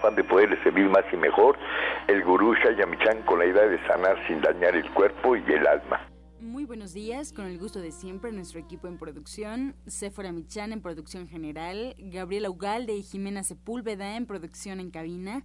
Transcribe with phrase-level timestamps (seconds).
[0.00, 1.58] afán de poderles servir más y mejor,
[2.08, 6.00] el gurú Shayamichan con la idea de sanar sin dañar el cuerpo y el alma.
[6.40, 10.80] Muy buenos días, con el gusto de siempre, nuestro equipo en producción, Sephora Michan en
[10.80, 15.44] producción general, Gabriela Ugalde y Jimena Sepúlveda en producción en cabina,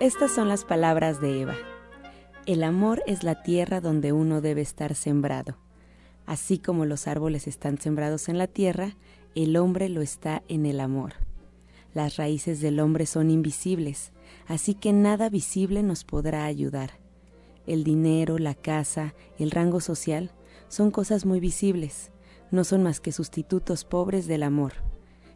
[0.00, 1.56] Estas son las palabras de Eva.
[2.46, 5.56] El amor es la tierra donde uno debe estar sembrado.
[6.24, 8.96] Así como los árboles están sembrados en la tierra,
[9.34, 11.14] el hombre lo está en el amor.
[11.94, 14.12] Las raíces del hombre son invisibles,
[14.46, 16.92] así que nada visible nos podrá ayudar.
[17.66, 20.30] El dinero, la casa, el rango social
[20.68, 22.12] son cosas muy visibles,
[22.52, 24.74] no son más que sustitutos pobres del amor,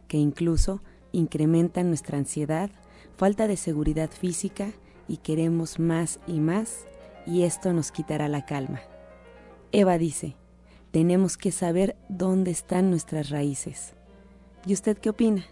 [0.07, 2.71] que incluso incrementan nuestra ansiedad,
[3.17, 4.71] falta de seguridad física
[5.07, 6.85] y queremos más y más
[7.25, 8.81] y esto nos quitará la calma.
[9.71, 10.35] Eva dice,
[10.91, 13.93] tenemos que saber dónde están nuestras raíces.
[14.65, 15.45] ¿Y usted qué opina?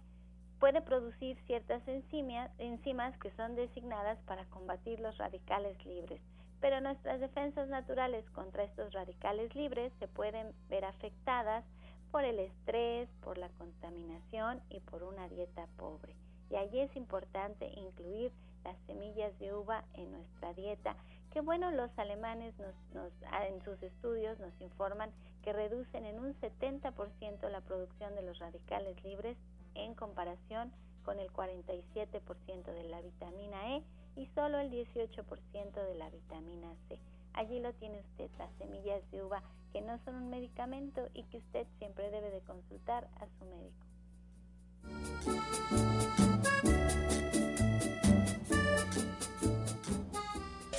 [0.58, 6.20] puede producir ciertas enzimas, que son designadas para combatir los radicales libres,
[6.60, 11.64] pero nuestras defensas naturales contra estos radicales libres se pueden ver afectadas
[12.10, 16.14] por el estrés, por la contaminación y por una dieta pobre.
[16.50, 18.32] Y allí es importante incluir
[18.64, 20.96] las semillas de uva en nuestra dieta,
[21.32, 25.10] que bueno, los alemanes en sus estudios nos informan
[25.42, 29.36] que reducen en un 70% la producción de los radicales libres
[29.84, 30.72] en comparación
[31.04, 33.82] con el 47% de la vitamina E
[34.16, 36.98] y solo el 18% de la vitamina C.
[37.34, 39.42] Allí lo tiene usted, las semillas de uva
[39.72, 43.86] que no son un medicamento y que usted siempre debe de consultar a su médico.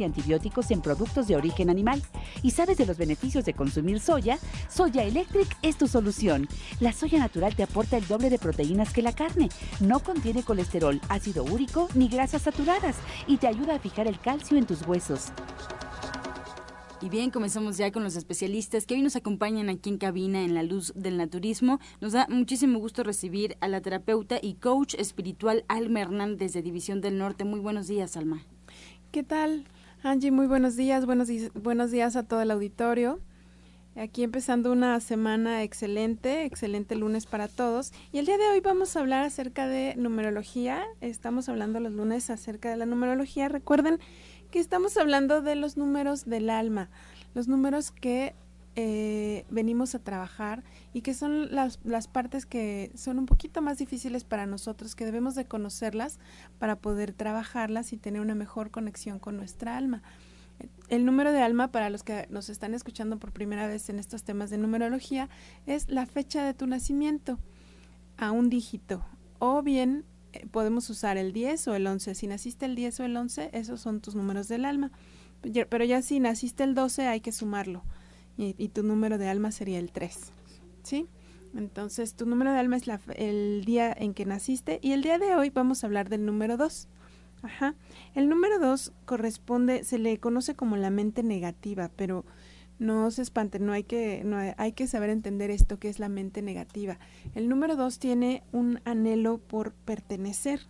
[0.00, 2.02] y antibióticos en productos de origen animal
[2.42, 6.48] y sabes de los beneficios de consumir soya, Soya Electric es tu solución.
[6.80, 9.48] La soya natural te aporta el doble de proteínas que la carne.
[9.80, 12.96] No contiene colesterol, ácido úrico ni grasas saturadas
[13.26, 15.32] y te ayuda a fijar el calcio en tus huesos.
[17.02, 20.54] Y bien, comenzamos ya con los especialistas que hoy nos acompañan aquí en cabina en
[20.54, 21.78] la luz del naturismo.
[22.00, 27.02] Nos da muchísimo gusto recibir a la terapeuta y coach espiritual Alma Hernández de División
[27.02, 27.44] del Norte.
[27.44, 28.42] Muy buenos días, Alma.
[29.12, 29.66] ¿Qué tal,
[30.02, 30.30] Angie?
[30.30, 31.06] Muy buenos días.
[31.06, 33.18] Buenos, buenos días a todo el auditorio.
[33.96, 37.92] Aquí empezando una semana excelente, excelente lunes para todos.
[38.12, 40.84] Y el día de hoy vamos a hablar acerca de numerología.
[41.00, 43.48] Estamos hablando los lunes acerca de la numerología.
[43.48, 43.98] Recuerden
[44.50, 46.90] que estamos hablando de los números del alma,
[47.34, 48.34] los números que
[48.76, 50.62] eh, venimos a trabajar
[50.92, 55.06] y que son las, las partes que son un poquito más difíciles para nosotros, que
[55.06, 56.18] debemos de conocerlas
[56.58, 60.02] para poder trabajarlas y tener una mejor conexión con nuestra alma.
[60.88, 64.24] El número de alma, para los que nos están escuchando por primera vez en estos
[64.24, 65.28] temas de numerología,
[65.66, 67.38] es la fecha de tu nacimiento
[68.18, 69.04] a un dígito.
[69.38, 72.14] O bien eh, podemos usar el 10 o el 11.
[72.14, 74.92] Si naciste el 10 o el 11, esos son tus números del alma.
[75.42, 77.82] Pero ya si naciste el 12, hay que sumarlo.
[78.36, 80.32] Y, y tu número de alma sería el 3.
[80.82, 81.08] ¿Sí?
[81.56, 84.78] Entonces, tu número de alma es la, el día en que naciste.
[84.82, 86.88] Y el día de hoy vamos a hablar del número 2.
[87.42, 87.74] Ajá.
[88.14, 92.24] El número 2 corresponde, se le conoce como la mente negativa, pero
[92.78, 96.08] no se espanten, no hay que, no hay, que saber entender esto que es la
[96.08, 96.98] mente negativa.
[97.34, 100.60] El número 2 tiene un anhelo por pertenecer.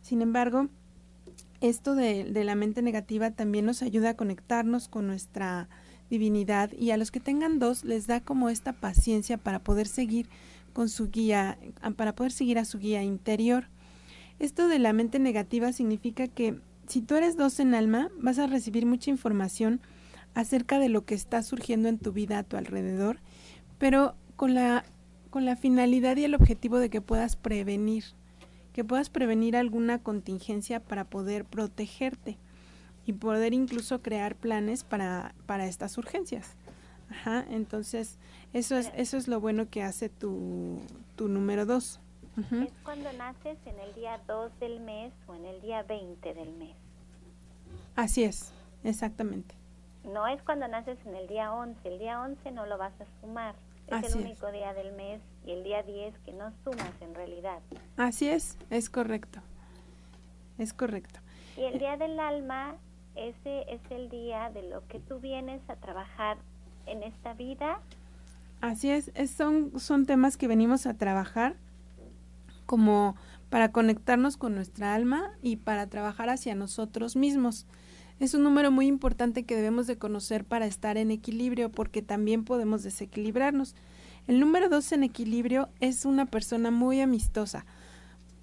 [0.00, 0.68] Sin embargo,
[1.60, 5.68] esto de, de, la mente negativa también nos ayuda a conectarnos con nuestra
[6.10, 10.28] divinidad y a los que tengan dos les da como esta paciencia para poder seguir
[10.72, 11.58] con su guía,
[11.96, 13.68] para poder seguir a su guía interior.
[14.38, 18.46] Esto de la mente negativa significa que si tú eres dos en alma, vas a
[18.46, 19.80] recibir mucha información
[20.34, 23.18] acerca de lo que está surgiendo en tu vida a tu alrededor,
[23.78, 24.84] pero con la,
[25.30, 28.04] con la finalidad y el objetivo de que puedas prevenir,
[28.72, 32.38] que puedas prevenir alguna contingencia para poder protegerte
[33.10, 36.54] y poder incluso crear planes para, para estas urgencias.
[37.10, 38.18] Ajá, entonces
[38.52, 40.78] eso es, eso es lo bueno que hace tu,
[41.16, 41.98] tu número dos.
[42.36, 46.52] Es cuando naces en el día 2 del mes o en el día 20 del
[46.52, 46.76] mes.
[47.96, 48.52] Así es,
[48.84, 49.56] exactamente.
[50.04, 53.20] No es cuando naces en el día 11, el día 11 no lo vas a
[53.20, 53.56] sumar.
[53.88, 57.58] Es el único día del mes y el día 10 que no sumas en realidad.
[57.96, 59.40] Así es, es correcto.
[60.58, 61.18] Es correcto.
[61.56, 62.76] Y el día del alma,
[63.14, 66.38] ese es el día de lo que tú vienes a trabajar
[66.86, 67.80] en esta vida.
[68.60, 71.56] Así es, es son, son temas que venimos a trabajar
[72.66, 73.16] como
[73.48, 77.66] para conectarnos con nuestra alma y para trabajar hacia nosotros mismos.
[78.20, 82.44] Es un número muy importante que debemos de conocer para estar en equilibrio porque también
[82.44, 83.74] podemos desequilibrarnos.
[84.26, 87.64] El número dos en equilibrio es una persona muy amistosa.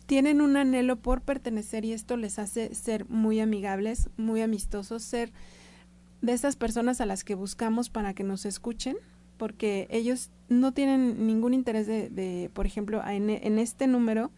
[0.07, 5.33] Tienen un anhelo por pertenecer y esto les hace ser muy amigables, muy amistosos, ser
[6.21, 8.95] de esas personas a las que buscamos para que nos escuchen,
[9.38, 14.31] porque ellos no tienen ningún interés de, por ejemplo, en, en este número,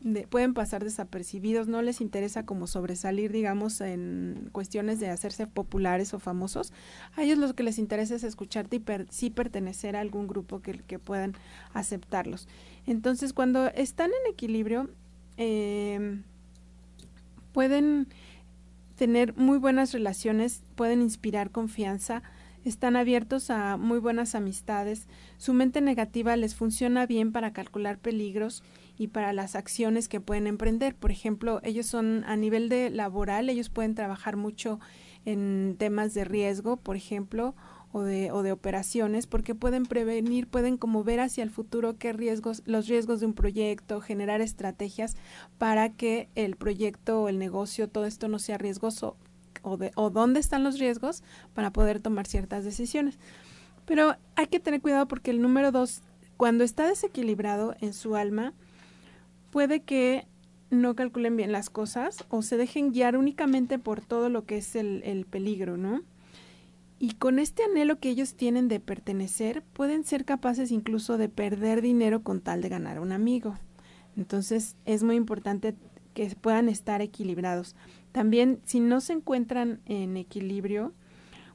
[0.00, 6.14] de, pueden pasar desapercibidos, no les interesa como sobresalir, digamos, en cuestiones de hacerse populares
[6.14, 6.72] o famosos.
[7.16, 10.74] A ellos lo que les interesa es escucharte y sí pertenecer a algún grupo que,
[10.78, 11.34] que, puedan
[11.74, 12.46] aceptarlos.
[12.86, 14.88] Entonces, cuando están en equilibrio,
[15.38, 16.20] eh,
[17.52, 18.08] pueden
[18.96, 22.22] tener muy buenas relaciones, pueden inspirar confianza,
[22.64, 25.06] están abiertos a muy buenas amistades,
[25.38, 28.62] su mente negativa les funciona bien para calcular peligros
[28.98, 30.96] y para las acciones que pueden emprender.
[30.96, 34.80] Por ejemplo, ellos son a nivel de laboral, ellos pueden trabajar mucho
[35.24, 37.54] en temas de riesgo, por ejemplo,
[37.92, 42.12] o de, o de operaciones, porque pueden prevenir, pueden como ver hacia el futuro qué
[42.12, 45.16] riesgos, los riesgos de un proyecto, generar estrategias
[45.56, 49.16] para que el proyecto o el negocio, todo esto no sea riesgoso
[49.62, 51.22] o, de, o dónde están los riesgos
[51.54, 53.18] para poder tomar ciertas decisiones.
[53.86, 56.02] Pero hay que tener cuidado porque el número dos,
[56.36, 58.52] cuando está desequilibrado en su alma,
[59.50, 60.26] puede que
[60.70, 64.76] no calculen bien las cosas o se dejen guiar únicamente por todo lo que es
[64.76, 66.02] el, el peligro, ¿no?
[66.98, 71.80] Y con este anhelo que ellos tienen de pertenecer, pueden ser capaces incluso de perder
[71.80, 73.56] dinero con tal de ganar un amigo.
[74.16, 75.76] Entonces es muy importante
[76.12, 77.76] que puedan estar equilibrados.
[78.10, 80.92] También si no se encuentran en equilibrio,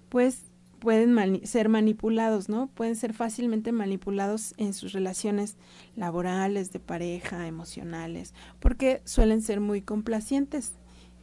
[0.08, 0.44] pues
[0.80, 2.68] pueden ser manipulados, ¿no?
[2.68, 5.58] Pueden ser fácilmente manipulados en sus relaciones
[5.96, 10.74] laborales, de pareja, emocionales, porque suelen ser muy complacientes,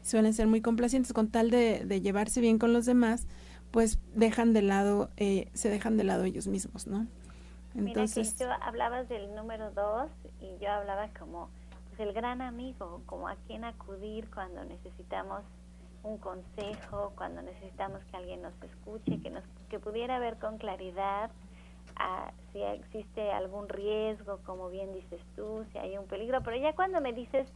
[0.02, 3.26] suelen ser muy complacientes con tal de llevarse bien con los demás,
[3.70, 7.06] pues dejan de lado, eh, se dejan de lado ellos mismos, ¿no?
[7.74, 10.10] Entonces, Mira que hablabas del número dos
[10.40, 11.48] y yo hablaba como
[11.88, 15.42] pues, el gran amigo, como a quien acudir cuando necesitamos
[16.02, 21.30] un consejo, cuando necesitamos que alguien nos escuche, que nos que pudiera ver con claridad
[21.96, 26.72] a, si existe algún riesgo, como bien dices tú, si hay un peligro, pero ya
[26.72, 27.46] cuando me dices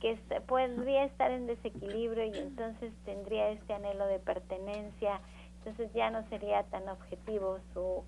[0.00, 0.16] que
[0.46, 5.20] podría estar en desequilibrio y entonces tendría este anhelo de pertenencia,
[5.64, 8.04] entonces ya no sería tan objetivo su,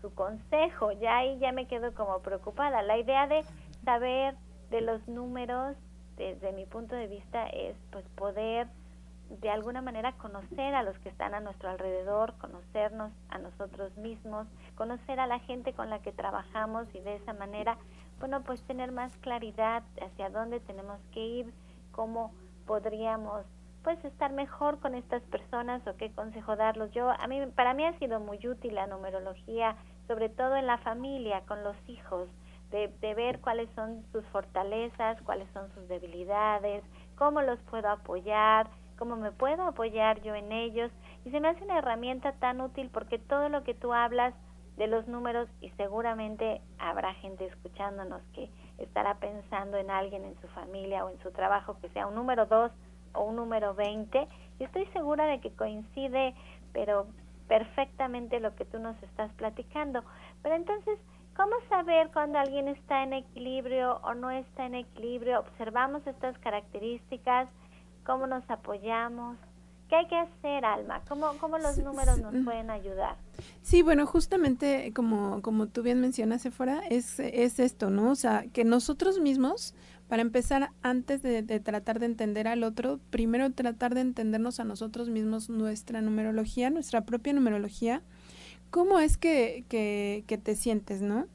[0.00, 2.82] su consejo, ya ahí ya me quedo como preocupada.
[2.82, 3.44] La idea de
[3.84, 4.36] saber
[4.70, 5.76] de los números,
[6.16, 8.68] desde mi punto de vista, es pues poder
[9.40, 14.46] de alguna manera conocer a los que están a nuestro alrededor, conocernos a nosotros mismos,
[14.76, 17.76] conocer a la gente con la que trabajamos y de esa manera,
[18.20, 21.54] bueno, pues tener más claridad hacia dónde tenemos que ir,
[21.90, 22.32] cómo
[22.66, 23.44] podríamos
[23.84, 26.90] puedes estar mejor con estas personas o qué consejo darlos.
[26.92, 29.76] Yo a mí para mí ha sido muy útil la numerología,
[30.08, 32.28] sobre todo en la familia, con los hijos,
[32.70, 36.82] de, de ver cuáles son sus fortalezas, cuáles son sus debilidades,
[37.16, 40.90] cómo los puedo apoyar, cómo me puedo apoyar yo en ellos.
[41.26, 44.34] Y se me hace una herramienta tan útil porque todo lo que tú hablas
[44.78, 50.48] de los números y seguramente habrá gente escuchándonos que estará pensando en alguien en su
[50.48, 52.72] familia o en su trabajo que sea un número 2
[53.14, 54.28] o un número 20
[54.58, 56.34] y estoy segura de que coincide
[56.74, 57.06] pero
[57.48, 60.02] perfectamente lo que tú nos estás platicando.
[60.42, 60.98] Pero entonces,
[61.36, 65.40] ¿cómo saber cuando alguien está en equilibrio o no está en equilibrio?
[65.40, 67.48] Observamos estas características,
[68.04, 69.36] cómo nos apoyamos.
[69.88, 71.02] ¿Qué hay que hacer, Alma?
[71.08, 73.16] ¿Cómo, cómo los números nos pueden ayudar?
[73.60, 78.10] Sí, bueno, justamente como, como tú bien mencionas, Sephora, es, es esto, ¿no?
[78.10, 79.74] O sea, que nosotros mismos,
[80.08, 85.08] para empezar, antes de, tratar de entender al otro, primero tratar de entendernos a nosotros
[85.08, 88.02] mismos, nuestra numerología, nuestra propia numerología,
[88.70, 91.26] cómo es que, que, que te sientes, ¿no?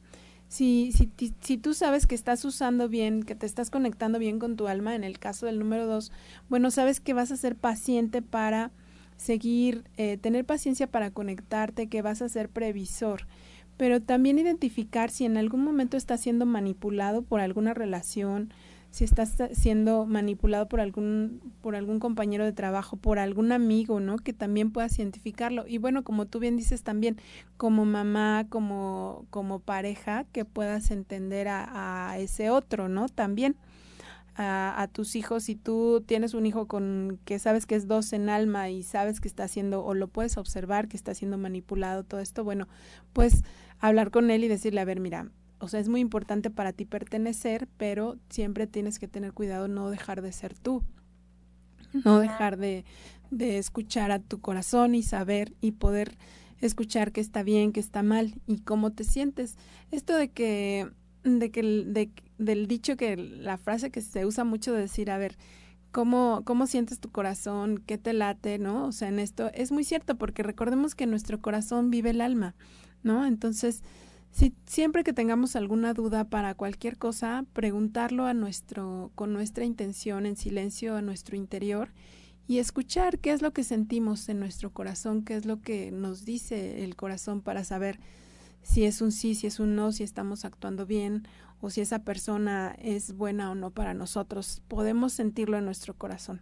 [0.49, 4.55] Si, si, si tú sabes que estás usando bien, que te estás conectando bien con
[4.55, 6.11] tu alma, en el caso del número dos,
[6.49, 8.71] bueno, sabes que vas a ser paciente para
[9.19, 13.27] seguir, eh, tener paciencia para conectarte, que vas a ser previsor,
[13.79, 18.51] pero también identificar si en algún momento estás siendo manipulado por alguna relación,
[18.91, 24.17] si estás siendo manipulado por algún por algún compañero de trabajo, por algún amigo, ¿no?
[24.17, 25.65] Que también puedas identificarlo.
[25.65, 27.21] Y bueno, como tú bien dices también,
[27.55, 33.07] como mamá, como como pareja, que puedas entender a, a ese otro, ¿no?
[33.07, 33.55] También
[34.35, 38.11] a, a, tus hijos, si tú tienes un hijo con que sabes que es dos
[38.11, 42.03] en alma y sabes que está haciendo o lo puedes observar que está siendo manipulado
[42.03, 42.67] todo esto, bueno,
[43.13, 43.43] pues
[43.79, 46.85] hablar con él y decirle, a ver, mira, o sea, es muy importante para ti
[46.85, 50.83] pertenecer, pero siempre tienes que tener cuidado no dejar de ser tú,
[52.05, 52.85] no dejar de,
[53.31, 56.17] de escuchar a tu corazón y saber y poder
[56.61, 59.57] escuchar qué está bien, qué está mal y cómo te sientes.
[59.91, 60.89] Esto de que,
[61.23, 65.17] de que, de, del dicho que la frase que se usa mucho de decir, a
[65.17, 65.37] ver,
[65.91, 68.85] cómo, cómo sientes tu corazón, qué te late, ¿no?
[68.85, 72.55] O sea, en esto es muy cierto porque recordemos que nuestro corazón vive el alma,
[73.03, 73.25] ¿no?
[73.25, 73.83] Entonces,
[74.31, 80.25] si siempre que tengamos alguna duda para cualquier cosa, preguntarlo a nuestro con nuestra intención
[80.25, 81.89] en silencio a nuestro interior
[82.47, 86.25] y escuchar qué es lo que sentimos en nuestro corazón, qué es lo que nos
[86.25, 87.99] dice el corazón para saber
[88.61, 91.27] si es un sí, si es un no, si estamos actuando bien
[91.61, 94.61] o si esa persona es buena o no para nosotros.
[94.67, 96.41] Podemos sentirlo en nuestro corazón.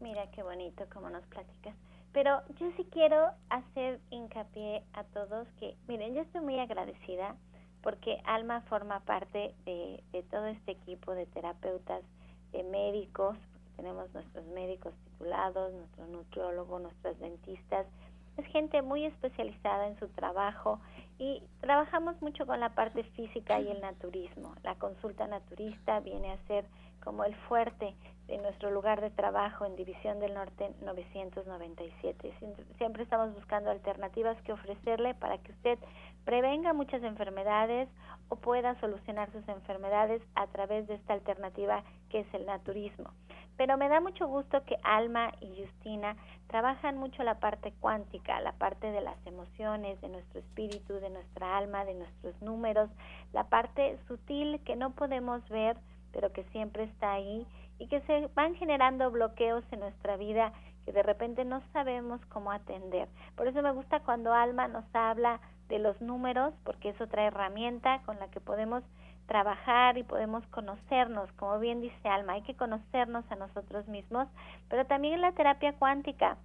[0.00, 1.76] Mira qué bonito como nos platicas.
[2.12, 7.36] Pero yo sí quiero hacer hincapié a todos que, miren, yo estoy muy agradecida
[7.82, 12.02] porque Alma forma parte de, de todo este equipo de terapeutas,
[12.52, 13.36] de médicos,
[13.76, 17.86] tenemos nuestros médicos titulados, nuestro nutriólogo, nuestras dentistas,
[18.36, 20.80] es gente muy especializada en su trabajo
[21.18, 24.54] y trabajamos mucho con la parte física y el naturismo.
[24.62, 26.64] La consulta naturista viene a ser
[27.04, 27.94] como el fuerte
[28.26, 32.34] de nuestro lugar de trabajo en División del Norte 997.
[32.78, 35.78] Siempre estamos buscando alternativas que ofrecerle para que usted
[36.24, 37.88] prevenga muchas enfermedades
[38.28, 43.10] o pueda solucionar sus enfermedades a través de esta alternativa que es el naturismo.
[43.56, 46.16] Pero me da mucho gusto que Alma y Justina
[46.46, 51.58] trabajan mucho la parte cuántica, la parte de las emociones, de nuestro espíritu, de nuestra
[51.58, 52.88] alma, de nuestros números,
[53.32, 55.76] la parte sutil que no podemos ver,
[56.12, 57.46] pero que siempre está ahí
[57.78, 60.52] y que se van generando bloqueos en nuestra vida
[60.84, 63.08] que de repente no sabemos cómo atender.
[63.36, 68.02] Por eso me gusta cuando Alma nos habla de los números, porque es otra herramienta
[68.04, 68.82] con la que podemos
[69.26, 74.28] trabajar y podemos conocernos, como bien dice Alma, hay que conocernos a nosotros mismos,
[74.68, 76.36] pero también en la terapia cuántica,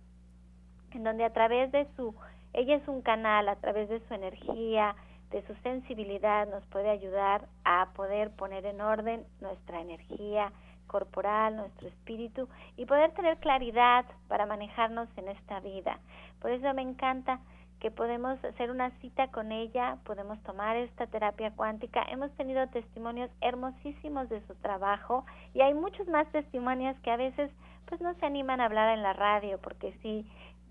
[0.92, 2.16] en donde a través de su,
[2.54, 4.96] ella es un canal, a través de su energía,
[5.32, 10.52] de su sensibilidad, nos puede ayudar a poder poner en orden nuestra energía
[10.88, 16.00] corporal, nuestro espíritu y poder tener claridad para manejarnos en esta vida.
[16.40, 17.40] Por eso me encanta
[17.80, 22.04] que podemos hacer una cita con ella, podemos tomar esta terapia cuántica.
[22.10, 27.52] Hemos tenido testimonios hermosísimos de su trabajo y hay muchos más testimonios que a veces
[27.86, 30.26] pues no se animan a hablar en la radio porque sí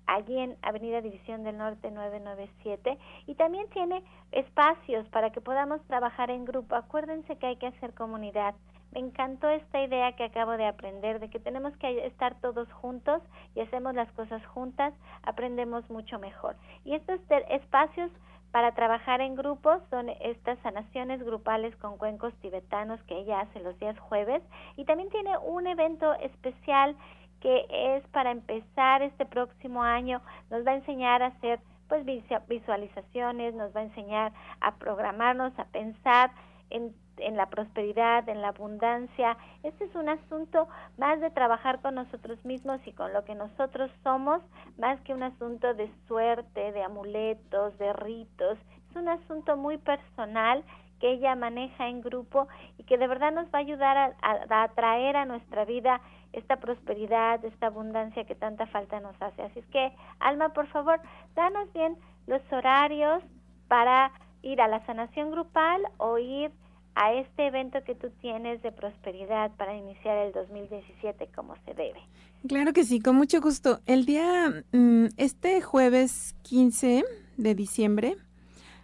[0.07, 6.31] allí en Avenida División del Norte 997 y también tiene espacios para que podamos trabajar
[6.31, 6.75] en grupo.
[6.75, 8.55] Acuérdense que hay que hacer comunidad.
[8.91, 13.21] Me encantó esta idea que acabo de aprender de que tenemos que estar todos juntos
[13.53, 16.55] y hacemos las cosas juntas, aprendemos mucho mejor.
[16.85, 18.09] Y estos espacios
[18.53, 23.79] para trabajar en grupos son estas sanaciones grupales con cuencos tibetanos que ella hace los
[23.79, 24.43] días jueves.
[24.77, 26.95] Y también tiene un evento especial
[27.41, 32.05] que es para empezar este próximo año, nos va a enseñar a hacer pues
[32.47, 34.31] visualizaciones, nos va a enseñar
[34.61, 36.29] a programarnos, a pensar
[36.69, 39.37] en en la prosperidad, en la abundancia.
[39.63, 40.67] Este es un asunto
[40.97, 44.41] más de trabajar con nosotros mismos y con lo que nosotros somos,
[44.77, 48.57] más que un asunto de suerte, de amuletos, de ritos.
[48.89, 50.63] Es un asunto muy personal
[50.99, 55.17] que ella maneja en grupo y que de verdad nos va a ayudar a, atraer
[55.17, 55.99] a nuestra vida
[56.31, 59.43] esta prosperidad, esta abundancia que tanta falta nos hace.
[59.43, 61.01] Así es que, Alma, por favor,
[61.35, 63.21] danos bien los horarios
[63.67, 64.11] para
[64.43, 66.51] ir a la sanación grupal o ir
[66.95, 71.99] a este evento que tú tienes de prosperidad para iniciar el 2017 como se debe.
[72.47, 73.79] Claro que sí, con mucho gusto.
[73.85, 77.03] El día, mm, este jueves 15
[77.37, 78.17] de diciembre,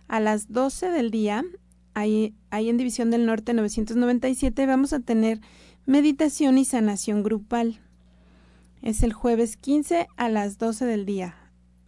[0.07, 1.43] a las 12 del día,
[1.93, 5.39] ahí, ahí en División del Norte 997, vamos a tener
[5.85, 7.79] meditación y sanación grupal.
[8.81, 11.35] Es el jueves 15 a las 12 del día.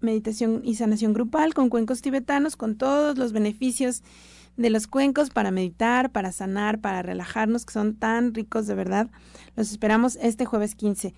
[0.02, 4.04] Meditación y sanación grupal con cuencos tibetanos, con todos los beneficios
[4.58, 9.10] de los cuencos para meditar, para sanar, para relajarnos, que son tan ricos de verdad.
[9.56, 11.14] Los esperamos este jueves 15.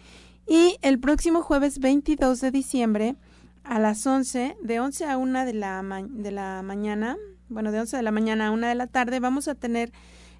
[0.47, 3.15] Y el próximo jueves 22 de diciembre
[3.63, 7.17] a las 11, de 11 a 1 de la, de la mañana,
[7.49, 9.91] bueno, de 11 de la mañana a 1 de la tarde, vamos a tener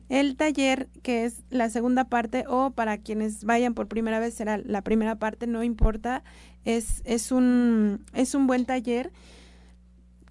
[0.10, 4.58] el taller que es la segunda parte o para quienes vayan por primera vez será
[4.58, 6.24] la primera parte, no importa,
[6.65, 9.12] es, es, un, es un buen taller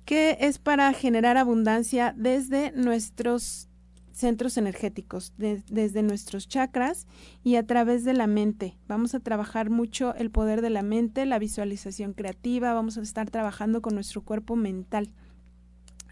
[0.05, 3.69] que es para generar abundancia desde nuestros
[4.12, 7.07] centros energéticos, desde nuestros chakras
[7.43, 8.77] y a través de la mente.
[8.87, 13.31] Vamos a trabajar mucho el poder de la mente, la visualización creativa, vamos a estar
[13.31, 15.12] trabajando con nuestro cuerpo mental.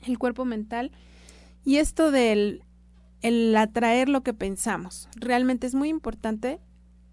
[0.03, 0.93] El cuerpo mental
[1.65, 2.65] y esto del
[3.23, 5.11] el atraer lo que pensamos.
[5.15, 6.59] Realmente es muy importante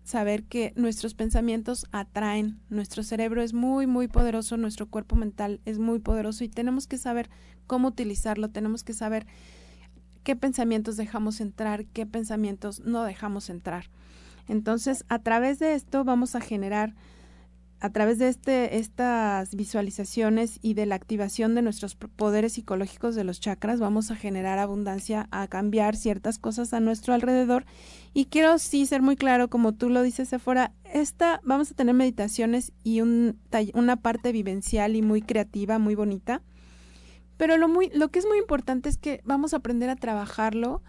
[0.08, 5.80] saber que nuestros pensamientos atraen, nuestro cerebro es muy, muy poderoso, nuestro cuerpo mental es
[5.80, 7.30] muy poderoso y tenemos que saber
[7.68, 9.28] cómo utilizarlo, tenemos que saber
[10.24, 13.90] qué pensamientos dejamos entrar, qué pensamientos no dejamos entrar.
[14.48, 16.96] Entonces, a través de esto vamos a generar
[17.80, 23.24] a través de este, estas visualizaciones y de la activación de nuestros poderes psicológicos de
[23.24, 27.66] los chakras, vamos a generar abundancia, a cambiar ciertas cosas a nuestro alrededor.
[28.16, 31.94] Y quiero sí ser muy claro, como tú lo dices, Sephora, esta, vamos a tener
[31.94, 33.40] meditaciones y un,
[33.76, 36.42] una parte vivencial y muy creativa, muy bonita.
[37.38, 40.82] Pero lo, muy, lo que es muy importante es que vamos a aprender a trabajarlo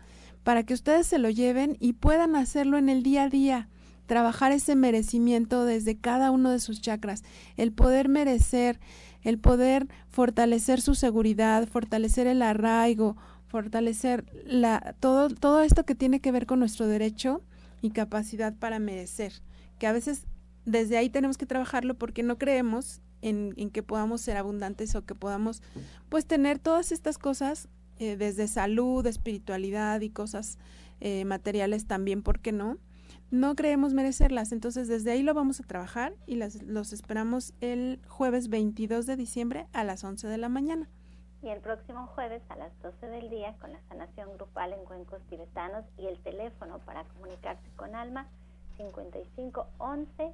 [0.42, 3.68] para que ustedes se lo lleven y puedan hacerlo en el día a día
[4.08, 7.22] trabajar ese merecimiento desde cada uno de sus chakras,
[7.56, 8.80] el poder merecer,
[9.22, 13.16] el poder fortalecer su seguridad, fortalecer el arraigo,
[13.46, 17.42] fortalecer la, todo, todo esto que tiene que ver con nuestro derecho
[17.82, 19.34] y capacidad para merecer,
[19.78, 20.26] que a veces
[20.64, 25.04] desde ahí tenemos que trabajarlo porque no creemos en, en que podamos ser abundantes o
[25.04, 25.62] que podamos
[26.08, 27.68] pues tener todas estas cosas
[27.98, 30.58] eh, desde salud, espiritualidad y cosas
[31.00, 32.78] eh, materiales también, ¿por qué no?
[33.30, 34.52] No creemos merecerlas.
[34.52, 39.16] Entonces, desde ahí lo vamos a trabajar y las, los esperamos el jueves 22 de
[39.16, 40.88] diciembre a las 11 de la mañana.
[41.42, 45.20] Y el próximo jueves a las 12 del día con la sanación grupal en cuencos
[45.28, 48.26] tibetanos y el teléfono para comunicarse con Alma
[48.76, 50.32] 55 11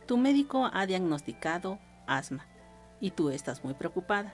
[0.07, 2.45] Tu médico ha diagnosticado asma
[3.01, 4.33] y tú estás muy preocupada.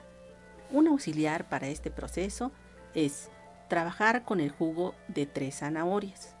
[0.70, 2.52] Un auxiliar para este proceso
[2.94, 3.28] es
[3.68, 6.36] trabajar con el jugo de tres zanahorias,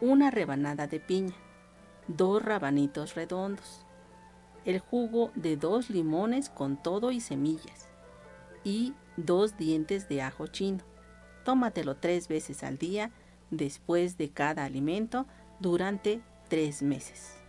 [0.00, 1.34] una rebanada de piña,
[2.06, 3.84] dos rabanitos redondos,
[4.64, 7.88] el jugo de dos limones con todo y semillas
[8.62, 10.84] y dos dientes de ajo chino.
[11.44, 13.10] Tómatelo tres veces al día
[13.50, 15.26] después de cada alimento
[15.58, 17.43] durante tres meses.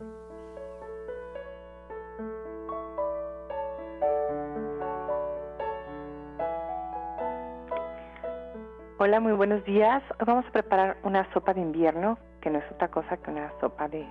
[9.10, 10.04] Hola, muy buenos días.
[10.20, 13.50] Hoy vamos a preparar una sopa de invierno, que no es otra cosa que una
[13.60, 14.06] sopa de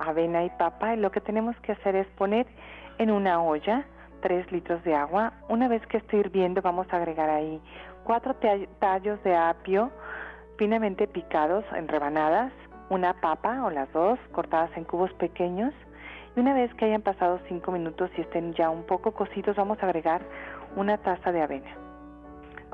[0.00, 0.92] avena y papa.
[0.92, 2.48] Y lo que tenemos que hacer es poner
[2.98, 3.84] en una olla
[4.22, 5.34] 3 litros de agua.
[5.48, 7.62] Una vez que esté hirviendo, vamos a agregar ahí
[8.02, 8.34] cuatro
[8.80, 9.92] tallos de apio
[10.58, 12.52] finamente picados en rebanadas,
[12.88, 15.72] una papa o las dos cortadas en cubos pequeños.
[16.34, 19.78] Y una vez que hayan pasado 5 minutos y estén ya un poco cocidos, vamos
[19.80, 20.22] a agregar
[20.74, 21.70] una taza de avena.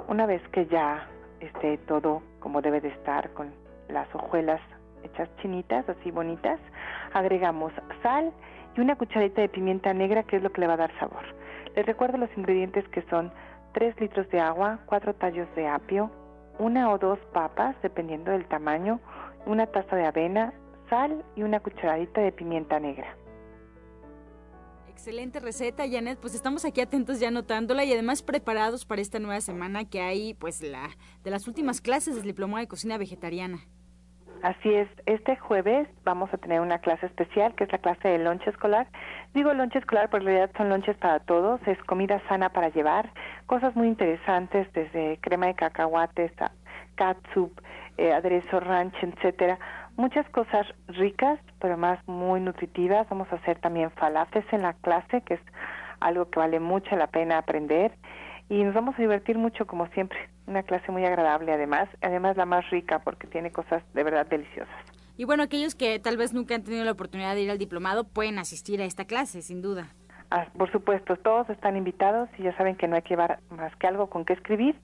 [0.09, 1.07] Una vez que ya
[1.47, 3.53] esté todo como debe de estar con
[3.89, 4.61] las hojuelas
[5.03, 6.59] hechas chinitas, así bonitas.
[7.13, 8.33] Agregamos sal
[8.77, 11.25] y una cucharita de pimienta negra que es lo que le va a dar sabor.
[11.75, 13.33] Les recuerdo los ingredientes que son
[13.73, 16.11] 3 litros de agua, 4 tallos de apio,
[16.59, 19.01] una o dos papas dependiendo del tamaño,
[19.45, 20.53] una taza de avena,
[20.89, 23.15] sal y una cucharadita de pimienta negra.
[24.97, 26.19] Excelente receta, Janet.
[26.19, 30.33] Pues estamos aquí atentos ya anotándola y además preparados para esta nueva semana que hay,
[30.33, 30.89] pues, la
[31.23, 33.59] de las últimas clases del diploma de cocina vegetariana.
[34.43, 38.19] Así es, este jueves vamos a tener una clase especial que es la clase de
[38.19, 38.89] lonche escolar.
[39.35, 43.13] Digo lonche escolar, pero en realidad son lonches para todos, es comida sana para llevar,
[43.45, 46.33] cosas muy interesantes desde crema de cacahuates,
[46.95, 47.53] catsup,
[47.99, 49.59] eh, aderezo ranch, etcétera
[49.97, 53.09] muchas cosas ricas, pero más muy nutritivas.
[53.09, 55.41] Vamos a hacer también falafes en la clase, que es
[56.01, 57.93] algo que vale mucho la pena aprender.
[58.49, 60.19] Y nos vamos a divertir mucho, como siempre.
[60.47, 61.89] Una clase muy agradable, además.
[62.03, 64.75] Además, la más rica, porque tiene cosas de verdad deliciosas.
[65.17, 68.05] Y bueno, aquellos que tal vez nunca han tenido la oportunidad de ir al diplomado
[68.05, 69.89] pueden asistir a esta clase, sin duda.
[70.31, 73.75] Ah, por supuesto, todos están invitados y ya saben que no hay que llevar más
[73.77, 74.77] que algo con que escribir.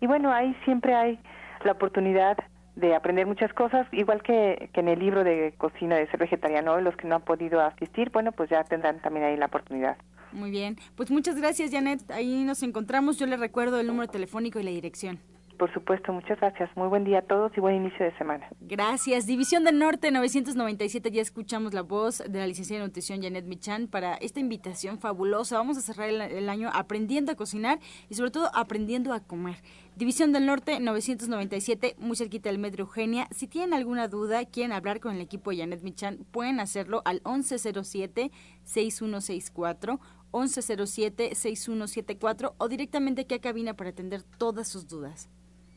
[0.00, 1.18] Y bueno, ahí siempre hay
[1.64, 2.38] la oportunidad
[2.76, 6.80] de aprender muchas cosas, igual que, que, en el libro de cocina de ser vegetariano,
[6.80, 9.96] los que no han podido asistir, bueno, pues ya tendrán también ahí la oportunidad.
[10.32, 14.58] Muy bien, pues muchas gracias Janet, ahí nos encontramos, yo le recuerdo el número telefónico
[14.58, 15.20] y la dirección.
[15.58, 16.68] Por supuesto, muchas gracias.
[16.76, 18.48] Muy buen día a todos y buen inicio de semana.
[18.60, 19.26] Gracias.
[19.26, 23.86] División del Norte 997, ya escuchamos la voz de la licenciada de nutrición Janet Michan
[23.86, 25.56] para esta invitación fabulosa.
[25.56, 29.56] Vamos a cerrar el, año aprendiendo a cocinar y sobre todo aprendiendo a comer.
[29.96, 33.28] División del Norte 997, muy cerquita del Metro Eugenia.
[33.30, 37.22] Si tienen alguna duda, quieren hablar con el equipo de Janet Michan, pueden hacerlo al
[37.24, 38.32] 1107
[38.64, 40.00] 6164
[40.34, 45.28] 1107-6174 o directamente aquí a cabina para atender todas sus dudas.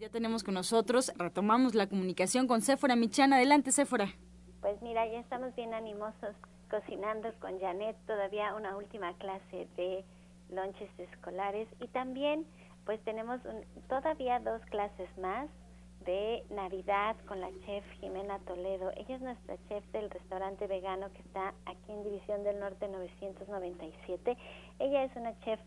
[0.00, 3.34] Ya tenemos con nosotros, retomamos la comunicación con Séfora Michan.
[3.34, 4.06] Adelante, Séfora.
[4.62, 6.34] Pues mira, ya estamos bien animosos
[6.70, 10.02] cocinando con Janet, todavía una última clase de
[10.48, 12.46] lonches escolares y también
[12.86, 13.42] pues tenemos
[13.90, 15.50] todavía dos clases más
[16.06, 18.92] de Navidad con la chef Jimena Toledo.
[18.96, 24.38] Ella es nuestra chef del restaurante vegano que está aquí en División del Norte 997.
[24.78, 25.60] Ella es una chef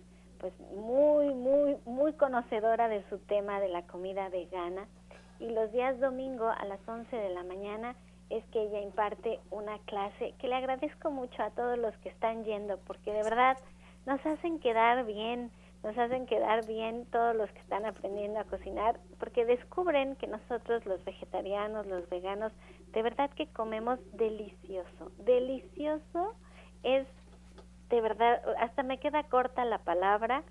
[0.44, 4.90] pues muy, muy, muy conocedora de su tema de la comida vegana
[5.40, 7.96] y los días domingo a las 11 de la mañana
[8.30, 12.44] es que ella imparte una clase que le agradezco mucho a todos los que están
[12.44, 13.58] yendo porque de verdad
[14.06, 15.50] nos hacen quedar bien,
[15.82, 20.86] nos hacen quedar bien todos los que están aprendiendo a cocinar porque descubren que nosotros
[20.86, 22.52] los vegetarianos, los veganos,
[22.92, 25.10] de verdad que comemos delicioso.
[25.20, 26.34] Delicioso
[26.84, 27.08] es
[27.94, 30.42] de verdad, hasta me queda corta la palabra,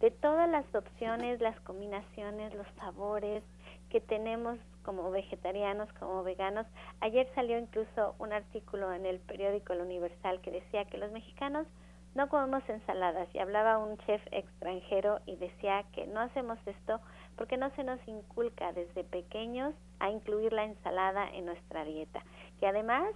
[0.00, 3.42] de todas las opciones, las combinaciones, los sabores
[3.88, 6.66] que tenemos como vegetarianos, como veganos.
[7.00, 11.66] Ayer salió incluso un artículo en el periódico El Universal que decía que los mexicanos
[12.14, 17.00] no comemos ensaladas y hablaba un chef extranjero y decía que no hacemos esto
[17.36, 22.22] porque no se nos inculca desde pequeños a incluir la ensalada en nuestra dieta,
[22.58, 23.06] que además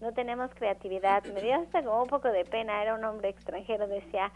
[0.00, 1.24] no tenemos creatividad.
[1.24, 4.32] Me dio hasta como un poco de pena, era un hombre extranjero, decía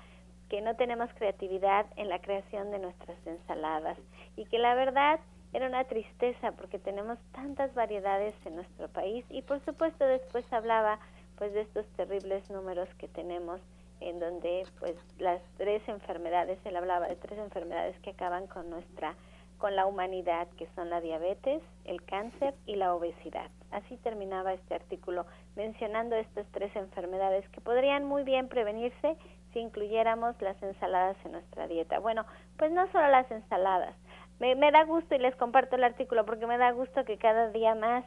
[0.49, 3.99] que no tenemos creatividad en la creación de nuestras ensaladas
[4.37, 5.21] y que la verdad
[5.53, 10.99] era una tristeza porque tenemos tantas variedades en nuestro país y por supuesto después hablaba
[11.37, 13.61] pues de estos terribles números que tenemos
[14.01, 19.14] en donde pues las tres enfermedades, él hablaba de tres enfermedades que acaban con nuestra
[19.59, 23.51] con la humanidad, que son la diabetes, el cáncer y la obesidad.
[23.71, 29.16] Así terminaba este artículo mencionando estas tres enfermedades que podrían muy bien prevenirse
[29.53, 31.99] si incluyéramos las ensaladas en nuestra dieta.
[31.99, 32.25] Bueno,
[32.57, 33.94] pues no solo las ensaladas.
[34.38, 37.75] Me, da gusto y les comparto el artículo porque me da gusto que cada día
[37.75, 38.05] más,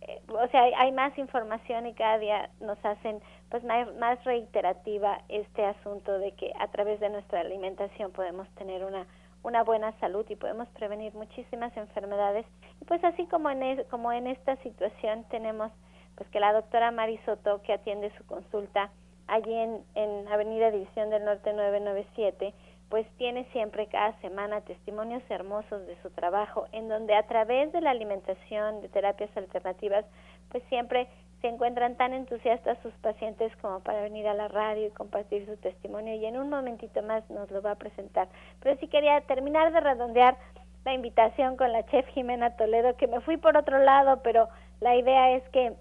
[0.00, 5.20] eh, o sea, hay, más información y cada día nos hacen pues más, más reiterativa
[5.28, 9.06] este asunto de que a través de nuestra alimentación podemos tener una
[9.44, 12.44] una buena salud y podemos prevenir muchísimas enfermedades.
[12.80, 15.70] Y pues así como en, como en esta situación tenemos
[16.16, 18.90] pues que la doctora Mari Soto, que atiende su consulta
[19.26, 22.54] allí en, en Avenida División del Norte 997,
[22.88, 27.80] pues tiene siempre cada semana testimonios hermosos de su trabajo, en donde a través de
[27.80, 30.04] la alimentación, de terapias alternativas,
[30.50, 31.08] pues siempre
[31.44, 35.58] se encuentran tan entusiastas sus pacientes como para venir a la radio y compartir su
[35.58, 38.28] testimonio y en un momentito más nos lo va a presentar.
[38.62, 40.38] Pero sí quería terminar de redondear
[40.86, 44.48] la invitación con la chef Jimena Toledo, que me fui por otro lado, pero
[44.80, 45.74] la idea es que,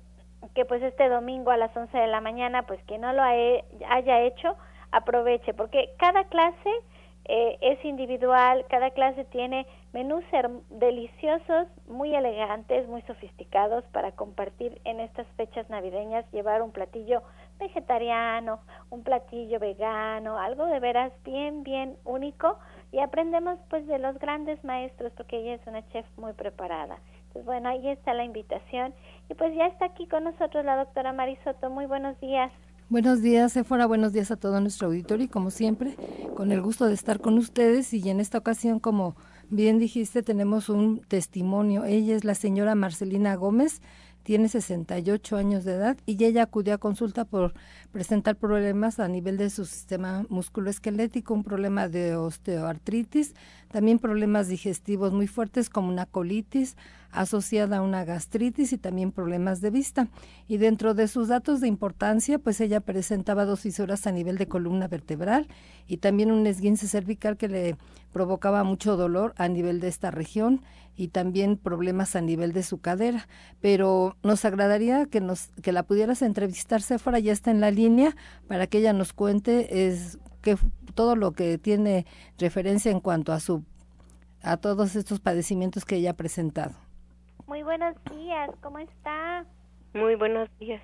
[0.54, 4.20] que pues este domingo a las 11 de la mañana, pues que no lo haya
[4.20, 4.58] hecho,
[4.92, 6.72] aproveche, porque cada clase
[7.24, 10.24] eh, es individual, cada clase tiene menús
[10.72, 17.22] deliciosos, muy elegantes, muy sofisticados para compartir en estas fechas navideñas, llevar un platillo
[17.60, 22.58] vegetariano, un platillo vegano, algo de veras bien, bien único
[22.92, 26.98] y aprendemos pues de los grandes maestros porque ella es una chef muy preparada.
[27.28, 28.94] Entonces, bueno, ahí está la invitación
[29.30, 31.70] y pues ya está aquí con nosotros la doctora Marisoto.
[31.70, 32.52] Muy buenos días.
[32.90, 33.86] Buenos días, Efora.
[33.86, 35.96] Buenos días a todo nuestro auditorio y como siempre,
[36.36, 39.16] con el gusto de estar con ustedes y en esta ocasión, como
[39.54, 41.86] bien dijiste, tenemos un testimonio.
[41.86, 43.82] Ella es la señora Marcelina Gómez,
[44.24, 47.54] tiene 68 años de edad y ella acudió a consulta por
[47.92, 53.36] presentar problemas a nivel de su sistema musculoesquelético, un problema de osteoartritis,
[53.74, 56.78] también problemas digestivos muy fuertes como una colitis,
[57.10, 60.10] asociada a una gastritis y también problemas de vista.
[60.48, 64.48] Y dentro de sus datos de importancia, pues ella presentaba dos fisuras a nivel de
[64.48, 65.48] columna vertebral
[65.88, 67.76] y también un esguince cervical que le
[68.12, 70.62] provocaba mucho dolor a nivel de esta región
[70.96, 73.28] y también problemas a nivel de su cadera.
[73.60, 78.16] Pero nos agradaría que nos que la pudieras entrevistar, Sephora ya está en la línea
[78.48, 80.58] para que ella nos cuente es que
[80.94, 82.06] todo lo que tiene
[82.38, 83.64] referencia en cuanto a su
[84.44, 86.74] a todos estos padecimientos que ella ha presentado.
[87.48, 89.46] Muy buenos días, ¿cómo está?
[89.94, 90.82] Muy buenos días.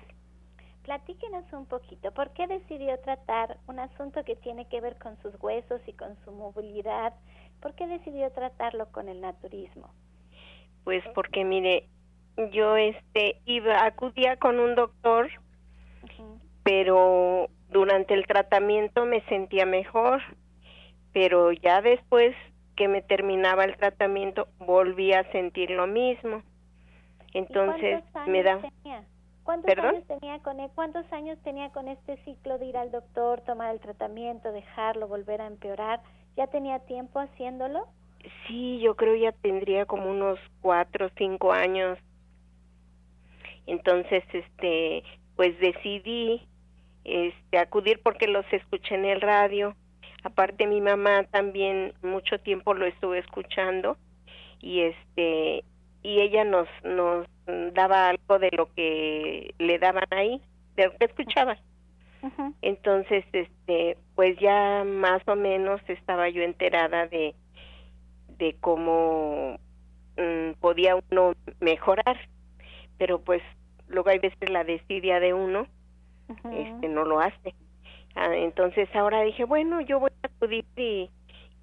[0.82, 5.34] Platíquenos un poquito, ¿por qué decidió tratar un asunto que tiene que ver con sus
[5.42, 7.12] huesos y con su movilidad?
[7.60, 9.90] ¿Por qué decidió tratarlo con el naturismo?
[10.84, 11.86] Pues porque mire,
[12.52, 15.28] yo este iba acudía con un doctor,
[16.62, 20.20] pero durante el tratamiento me sentía mejor,
[21.12, 22.34] pero ya después
[22.76, 26.42] que me terminaba el tratamiento volví a sentir lo mismo.
[27.32, 29.04] Entonces me da tenía?
[29.44, 30.68] ¿Cuántos años tenía con?
[30.74, 35.40] ¿Cuántos años tenía con este ciclo de ir al doctor, tomar el tratamiento, dejarlo, volver
[35.40, 36.00] a empeorar?
[36.36, 37.86] ¿Ya tenía tiempo haciéndolo?
[38.46, 41.98] Sí, yo creo ya tendría como unos cuatro o cinco años.
[43.66, 45.02] Entonces, este,
[45.36, 46.46] pues decidí,
[47.04, 49.76] este, acudir porque los escuché en el radio.
[50.22, 53.96] Aparte mi mamá también mucho tiempo lo estuvo escuchando
[54.60, 55.64] y este
[56.02, 57.26] y ella nos nos
[57.72, 60.40] daba algo de lo que le daban ahí,
[60.76, 61.58] de lo que escuchaba.
[62.60, 67.34] Entonces, este, pues ya más o menos estaba yo enterada de
[68.38, 69.58] de cómo
[70.16, 72.18] mm, podía uno mejorar,
[72.98, 73.42] pero pues
[73.88, 75.66] luego hay veces la desidia de uno,
[76.52, 77.54] este, no lo hace.
[78.14, 81.10] Ah, entonces ahora dije, bueno, yo voy a acudir y,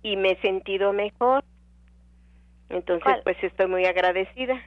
[0.03, 1.43] y me he sentido mejor.
[2.69, 4.61] Entonces, pues estoy muy agradecida.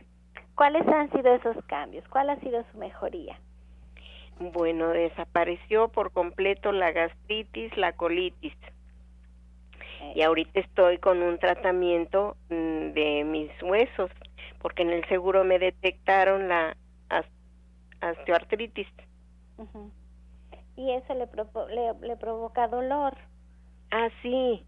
[0.54, 2.06] ¿Cuáles han sido esos cambios?
[2.08, 3.38] ¿Cuál ha sido su mejoría?
[4.38, 8.54] Bueno, desapareció por completo la gastritis, la colitis.
[10.14, 14.10] Y ahorita estoy con un tratamiento mm, de mis huesos,
[14.60, 16.74] porque en el seguro me detectaron la
[18.02, 18.88] osteoartritis.
[20.76, 21.28] Y eso le,
[22.00, 23.16] le, provoca dolor.
[23.90, 24.64] Ah, sí.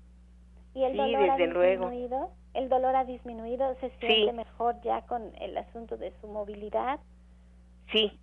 [0.74, 2.31] ¿Y el dolor ha disminuido?
[2.55, 3.74] ¿El dolor ha disminuido?
[3.81, 7.00] ¿Se siente mejor ya con el asunto de su movilidad?
[7.92, 8.18] Sí.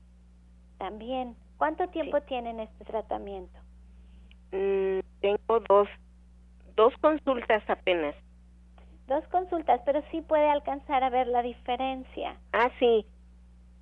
[0.77, 1.35] También.
[1.57, 3.59] ¿Cuánto tiempo tienen este tratamiento?
[4.51, 5.87] Mm, tengo dos,
[6.75, 8.15] dos consultas apenas.
[9.07, 12.37] Dos consultas, pero sí puede alcanzar a ver la diferencia.
[12.53, 13.05] Ah, sí.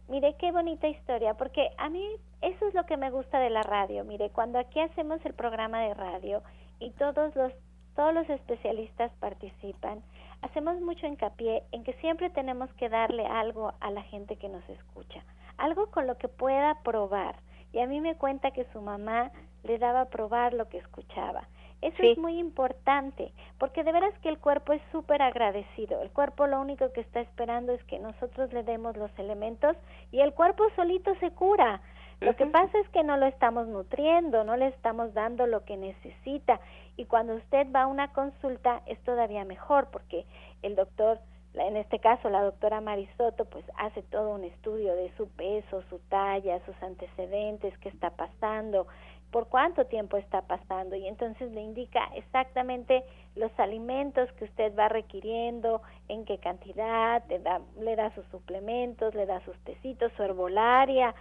[0.08, 2.04] Mire qué bonita historia, porque a mí
[2.48, 4.04] eso es lo que me gusta de la radio.
[4.04, 6.42] Mire, cuando aquí hacemos el programa de radio
[6.80, 7.54] y todos los
[7.96, 10.04] todos los especialistas participan,
[10.44, 14.68] hacemos mucho hincapié en que siempre tenemos que darle algo a la gente que nos
[14.70, 15.24] escucha,
[15.58, 17.38] algo con lo que pueda probar.
[17.74, 19.32] Y a mí me cuenta que su mamá
[19.64, 21.48] le daba a probar lo que escuchaba.
[21.82, 26.02] Eso es muy importante, porque de veras que el cuerpo es súper agradecido.
[26.02, 29.76] El cuerpo lo único que está esperando es que nosotros le demos los elementos
[30.12, 31.82] y el cuerpo solito se cura.
[32.20, 35.78] Lo que pasa es que no lo estamos nutriendo, no le estamos dando lo que
[35.78, 36.60] necesita.
[36.96, 40.26] Y cuando usted va a una consulta es todavía mejor, porque
[40.64, 41.20] el doctor,
[41.54, 46.00] en este caso la doctora Marisoto, pues hace todo un estudio de su peso, su
[46.10, 48.88] talla, sus antecedentes, qué está pasando,
[49.32, 53.04] por cuánto tiempo está pasando y entonces le indica exactamente
[53.36, 59.14] los alimentos que usted va requiriendo, en qué cantidad, le da, le da sus suplementos,
[59.14, 61.14] le da sus tecitos, su herbolaria.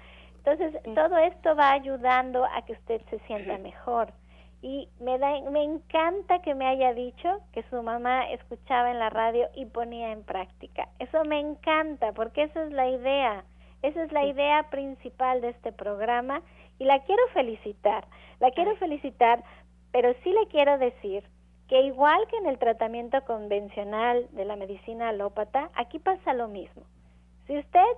[0.47, 4.13] Entonces, todo esto va ayudando a que usted se sienta mejor.
[4.63, 9.11] Y me, da, me encanta que me haya dicho que su mamá escuchaba en la
[9.11, 10.89] radio y ponía en práctica.
[11.01, 13.45] Eso me encanta porque esa es la idea.
[13.83, 16.43] Esa es la idea principal de este programa
[16.79, 18.07] y la quiero felicitar.
[18.39, 19.43] La quiero felicitar,
[19.91, 21.25] pero sí le quiero decir
[21.69, 26.85] que igual que en el tratamiento convencional de la medicina alópata, aquí pasa lo mismo.
[27.49, 27.97] Si usted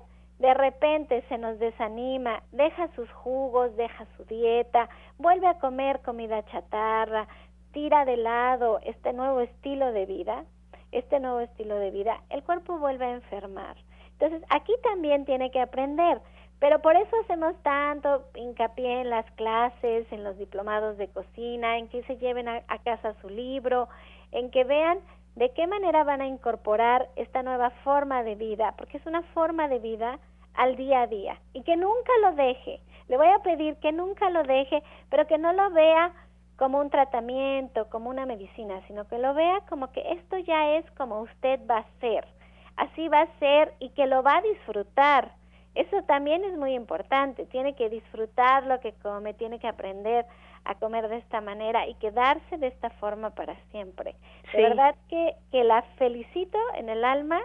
[0.48, 6.42] de repente se nos desanima, deja sus jugos, deja su dieta, vuelve a comer comida
[6.46, 7.28] chatarra,
[7.72, 10.46] tira de lado este nuevo estilo de vida,
[10.90, 13.76] este nuevo estilo de vida, el cuerpo vuelve a enfermar.
[14.12, 16.18] Entonces, aquí también tiene que aprender
[16.60, 21.86] pero por eso hacemos tanto hincapié en las clases, en los diplomados de cocina, en
[21.86, 23.88] que se lleven a, casa su libro,
[24.32, 24.98] en que vean
[25.36, 29.68] de qué manera van a incorporar esta nueva forma de vida, porque es una forma
[29.68, 30.18] de vida
[30.58, 32.80] al día a día y que nunca lo deje.
[33.08, 36.12] Le voy a pedir que nunca lo deje, pero que no lo vea
[36.56, 40.84] como un tratamiento, como una medicina, sino que lo vea como que esto ya es
[40.92, 42.26] como usted va a ser
[42.78, 45.32] así va a ser y que lo va a disfrutar.
[45.74, 50.24] Eso también es muy importante, tiene que disfrutar lo que come, tiene que aprender
[50.64, 54.16] a comer de esta manera y quedarse de esta forma para siempre.
[54.52, 57.40] De verdad que, que la felicito en el alma,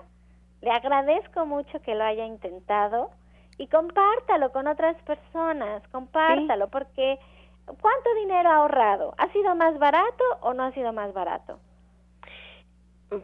[0.64, 3.12] le agradezco mucho que lo haya intentado
[3.58, 7.20] y compártalo con otras personas, compártalo, porque
[7.66, 9.14] ¿cuánto dinero ha ahorrado?
[9.18, 11.60] ¿Ha sido más barato o no ha sido más barato?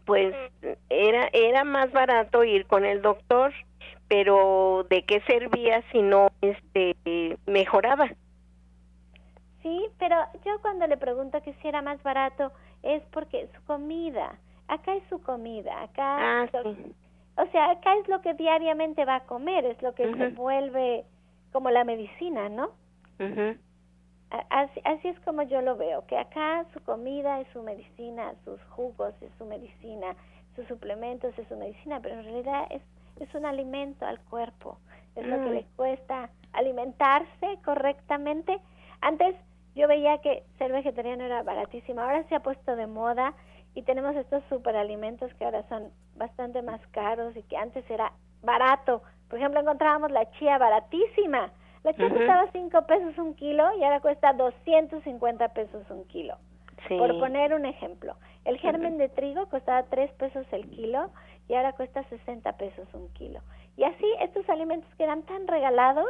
[0.06, 0.36] Pues
[0.90, 3.54] era era más barato ir con el doctor,
[4.10, 6.96] pero ¿de qué servía si no este
[7.46, 8.10] mejoraba?
[9.64, 12.52] Sí, pero yo cuando le pregunto que si era más barato
[12.84, 14.38] es porque su comida,
[14.68, 16.48] acá es su comida, acá Ah,
[17.42, 21.06] o sea, acá es lo que diariamente va a comer, es lo que se vuelve
[21.52, 22.72] como la medicina, ¿no?
[24.52, 28.62] Así, así es como yo lo veo, que acá su comida es su medicina, sus
[28.66, 30.16] jugos es su medicina,
[30.56, 32.82] sus suplementos es su medicina, pero en realidad es,
[33.20, 34.78] es un alimento al cuerpo,
[35.16, 35.54] es lo que Mm.
[35.54, 38.60] le cuesta alimentarse correctamente.
[39.02, 39.36] Antes
[39.76, 43.34] yo veía que ser vegetariano era baratísimo, ahora se ha puesto de moda
[43.74, 48.12] y tenemos estos superalimentos que ahora son bastante más caros y que antes era
[48.44, 49.02] barato.
[49.30, 51.52] Por ejemplo, encontrábamos la chía baratísima.
[51.84, 56.36] La chía costaba 5 pesos un kilo y ahora cuesta 250 pesos un kilo.
[56.88, 56.98] Sí.
[56.98, 58.16] Por poner un ejemplo.
[58.46, 61.10] El germen de trigo costaba 3 pesos el kilo
[61.48, 63.40] y ahora cuesta 60 pesos un kilo.
[63.78, 66.08] Y así estos alimentos que eran tan regalados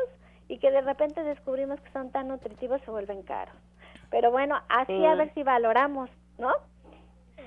[0.47, 3.55] y que de repente descubrimos que son tan nutritivos se vuelven caros.
[4.10, 5.05] Pero bueno, así Sí.
[5.05, 6.51] a ver si valoramos, ¿no?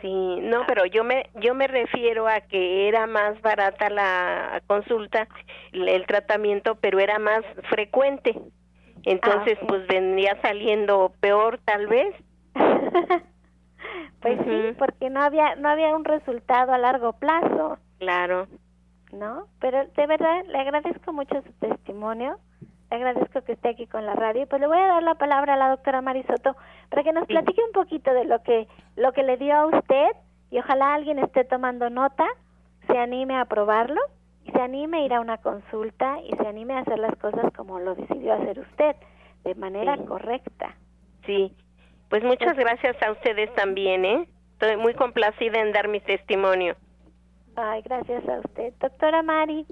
[0.03, 5.29] Sí, no, pero yo me yo me refiero a que era más barata la consulta,
[5.73, 8.37] el, tratamiento, pero era más frecuente.
[9.05, 9.69] Entonces, ok.
[9.69, 12.15] pues vendría saliendo peor tal vez.
[14.21, 18.47] Pues sí, porque no había no había un resultado a largo plazo, Claro.
[19.13, 19.49] ¿no?
[19.61, 22.39] Pero de verdad le agradezco mucho su testimonio.
[22.93, 24.43] Le agradezco que esté aquí con la radio.
[24.43, 26.55] y Pues le voy a dar la palabra a la doctora Marisoto
[26.91, 30.09] para que nos platique un poquito de lo que lo que le dio a usted
[30.51, 32.27] y ojalá alguien esté tomando nota,
[32.87, 33.99] se anime a probarlo
[34.45, 37.51] y se anime a ir a una consulta y se anime a hacer las cosas
[37.57, 38.95] como lo decidió hacer usted,
[39.45, 40.05] de manera Sí.
[40.05, 40.77] correcta.
[41.25, 41.57] Sí.
[42.11, 44.29] Pues muchas gracias a ustedes también, ¿eh?
[44.53, 46.77] Estoy muy complacida en dar mi testimonio.
[47.57, 48.75] Ay, gracias a usted.
[48.81, 49.65] Doctora Mari.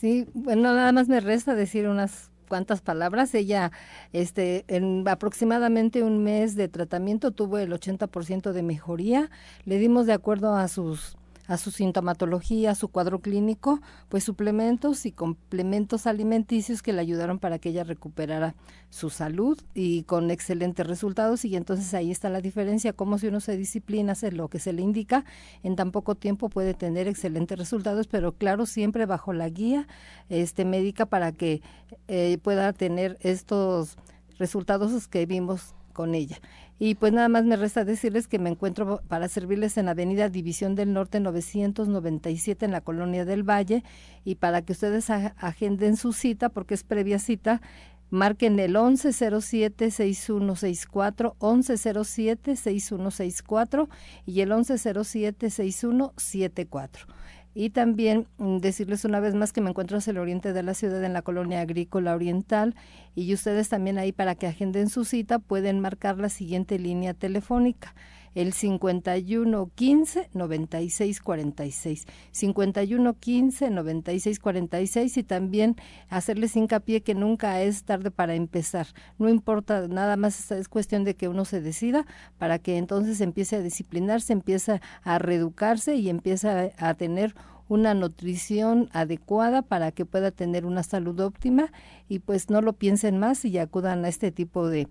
[0.00, 3.34] Sí, bueno, nada más me resta decir unas cuantas palabras.
[3.34, 3.70] Ella,
[4.14, 9.30] este, en aproximadamente un mes de tratamiento tuvo el 80% de mejoría.
[9.66, 11.18] Le dimos de acuerdo a sus
[11.50, 17.40] a su sintomatología, a su cuadro clínico, pues suplementos y complementos alimenticios que le ayudaron
[17.40, 18.54] para que ella recuperara
[18.88, 23.40] su salud y con excelentes resultados y entonces ahí está la diferencia, como si uno
[23.40, 25.24] se disciplina, hace lo que se le indica,
[25.64, 29.88] en tan poco tiempo puede tener excelentes resultados, pero claro, siempre bajo la guía
[30.28, 31.62] este médica para que
[32.06, 33.96] eh, pueda tener estos
[34.38, 36.40] resultados que vimos con ella.
[36.82, 40.74] Y pues nada más me resta decirles que me encuentro para servirles en Avenida División
[40.74, 43.84] del Norte 997 en la Colonia del Valle
[44.24, 47.60] y para que ustedes agenden su cita, porque es previa cita,
[48.08, 53.88] marquen el 1107-6164, 1107-6164
[54.24, 57.19] y el 1107-6174.
[57.54, 60.74] Y también mm, decirles una vez más que me encuentro hacia el oriente de la
[60.74, 62.74] ciudad en la colonia agrícola oriental
[63.14, 67.94] y ustedes también ahí para que agenden su cita pueden marcar la siguiente línea telefónica
[68.34, 75.76] el 51 15 96 46 51 15 96 46 y también
[76.08, 78.86] hacerles hincapié que nunca es tarde para empezar.
[79.18, 82.06] No importa nada más es cuestión de que uno se decida
[82.38, 87.34] para que entonces empiece a disciplinarse empiece a reeducarse y empiece a, a tener
[87.68, 91.70] una nutrición adecuada para que pueda tener una salud óptima
[92.08, 94.88] y pues no lo piensen más y acudan a este tipo de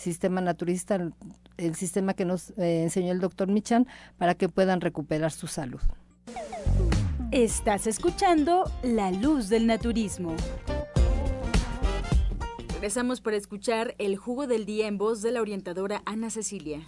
[0.00, 0.98] sistema naturista,
[1.56, 3.86] el, sistema que nos eh, enseñó el doctor Michan,
[4.18, 5.80] para que puedan recuperar su salud.
[7.30, 10.34] Estás escuchando La Luz del Naturismo.
[12.72, 16.80] Regresamos para escuchar el jugo del día en voz de la orientadora Ana Cecilia.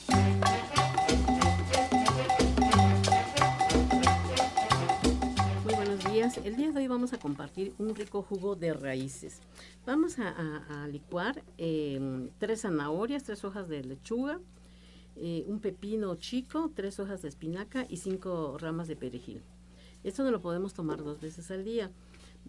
[6.22, 9.40] El día de hoy vamos a compartir un rico jugo de raíces.
[9.84, 14.38] Vamos a, licuar eh, tres zanahorias, tres hojas de lechuga,
[15.16, 19.42] eh, un pepino chico, tres hojas de espinaca y cinco ramas de perejil.
[20.04, 21.90] Esto no lo podemos tomar dos veces al día.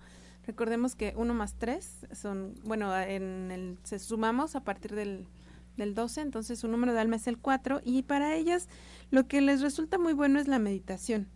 [0.46, 5.26] Recordemos que 1 más 3 son, bueno, en el, se sumamos a partir del,
[5.76, 8.68] del 12, entonces su número de alma es el 4 y para ellas
[9.10, 11.28] lo que les resulta muy bueno es la meditación.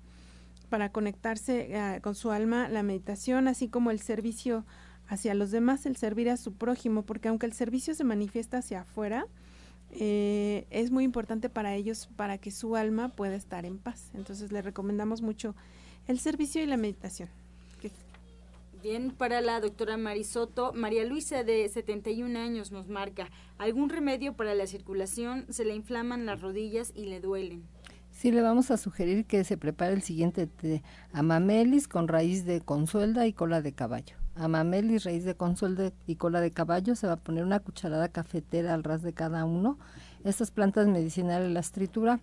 [0.68, 4.66] Para conectarse uh, con su alma, la meditación, así como el servicio
[5.06, 8.80] hacia los demás, el servir a su prójimo, porque aunque el servicio se manifiesta hacia
[8.80, 9.26] afuera,
[9.92, 14.10] eh, es muy importante para ellos para que su alma pueda estar en paz.
[14.14, 15.54] Entonces les recomendamos mucho
[16.06, 17.28] el servicio y la meditación.
[18.82, 24.54] Bien, para la doctora Marisoto, María Luisa de 71 años nos marca, ¿algún remedio para
[24.54, 25.44] la circulación?
[25.48, 27.64] Se le inflaman las rodillas y le duelen.
[28.12, 30.82] Sí, le vamos a sugerir que se prepare el siguiente té,
[31.12, 34.16] amamelis con raíz de consuelda y cola de caballo.
[34.36, 38.74] Amamelis, raíz de consuelda y cola de caballo, se va a poner una cucharada cafetera
[38.74, 39.78] al ras de cada uno.
[40.24, 42.20] Estas plantas medicinales las tritura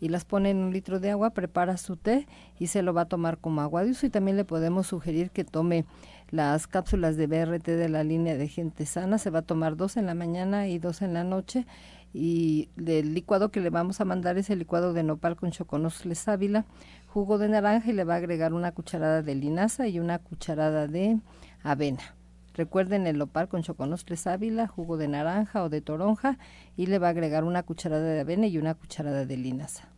[0.00, 2.26] y las pone en un litro de agua, prepara su té
[2.58, 4.06] y se lo va a tomar como agua de uso.
[4.06, 5.86] Y también le podemos sugerir que tome
[6.30, 9.18] las cápsulas de BRT de la línea de gente sana.
[9.18, 11.66] Se va a tomar dos en la mañana y dos en la noche.
[12.12, 16.14] Y el licuado que le vamos a mandar es el licuado de nopal con choconosle
[16.14, 16.64] sábila,
[17.08, 20.86] jugo de naranja y le va a agregar una cucharada de linaza y una cucharada
[20.86, 21.18] de
[21.64, 22.14] avena.
[22.54, 26.38] Recuerden el nopal con choconosle sábila, jugo de naranja o de toronja
[26.76, 29.88] y le va a agregar una cucharada de avena y una cucharada de linaza.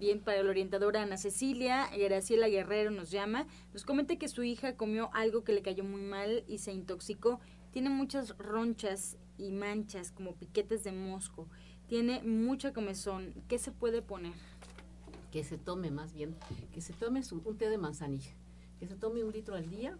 [0.00, 4.74] Bien, para la orientadora Ana Cecilia, Graciela Guerrero nos llama, nos comenta que su hija
[4.74, 7.40] comió algo que le cayó muy mal y se intoxicó.
[7.72, 11.46] Tiene muchas ronchas y manchas como piquetes de mosco.
[11.88, 13.34] Tiene mucha comezón.
[13.48, 14.32] ¿Qué se puede poner?
[15.30, 16.34] Que se tome más bien,
[16.72, 18.32] que se tome su, un té de manzanilla,
[18.80, 19.96] que se tome un litro al día,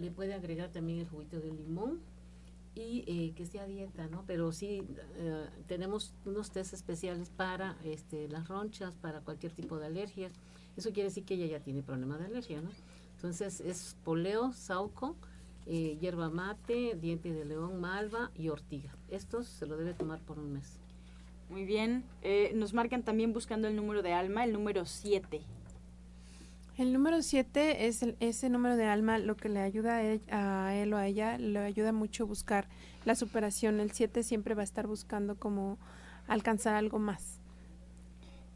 [0.00, 2.00] le puede agregar también el juguito de limón
[2.74, 4.24] y eh, que sea dieta, ¿no?
[4.26, 4.82] Pero sí
[5.16, 10.32] eh, tenemos unos test especiales para este, las ronchas, para cualquier tipo de alergias.
[10.76, 12.70] Eso quiere decir que ella ya tiene problema de alergia, ¿no?
[13.16, 15.16] Entonces es poleo, sauco,
[15.66, 18.96] eh, hierba mate, diente de león, malva y ortiga.
[19.08, 20.80] Estos se lo debe tomar por un mes.
[21.48, 22.04] Muy bien.
[22.54, 25.42] Nos marcan también buscando el número de alma, el número 7.
[26.76, 30.20] El número 7 es el, ese número de alma lo que le ayuda a él,
[30.28, 32.68] a o a ella, le ayuda mucho a buscar
[33.04, 33.78] la superación.
[33.78, 35.78] El 7 siempre va a estar buscando como
[36.26, 37.40] alcanzar algo más.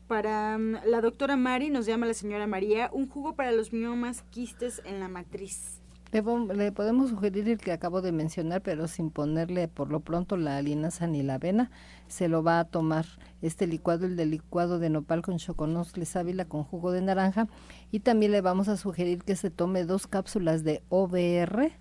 [0.09, 4.23] Para um, la doctora Mari, nos llama la señora María, un jugo para los miomas
[4.31, 5.78] quistes en la matriz.
[6.11, 6.23] Le,
[6.55, 10.61] le, podemos sugerir el que acabo de mencionar, pero sin ponerle por lo pronto la
[10.63, 11.71] linaza ni la avena.
[12.07, 13.05] Se lo va a tomar
[13.43, 17.47] este licuado, el del licuado de nopal con choconosle sábila con jugo de naranja.
[17.91, 21.73] Y también le vamos a sugerir que se tome dos cápsulas de OBR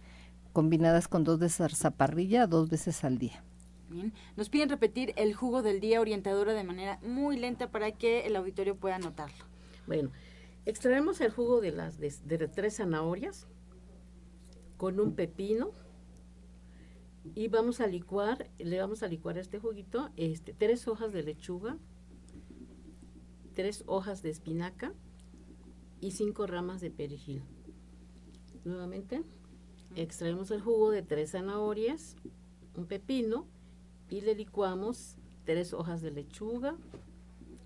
[0.58, 3.44] combinadas con dos de zarzaparrilla dos veces al día.
[3.90, 4.12] Bien.
[4.36, 8.36] Nos piden repetir el jugo del día orientadora de manera muy lenta para que el
[8.36, 9.46] auditorio pueda anotarlo.
[9.86, 10.10] Bueno,
[10.66, 13.48] extraemos el jugo de las de, de tres zanahorias
[14.78, 15.72] con un pepino
[17.36, 21.78] y vamos a licuar, le vamos a licuar este juguito, este, tres hojas de lechuga,
[23.54, 24.94] tres hojas de espinaca
[26.00, 27.44] y cinco ramas de perejil.
[28.64, 29.24] Nuevamente,
[29.96, 32.16] extraemos el jugo de tres zanahorias,
[32.76, 33.48] un pepino
[34.10, 36.78] y le licuamos tres hojas de lechuga,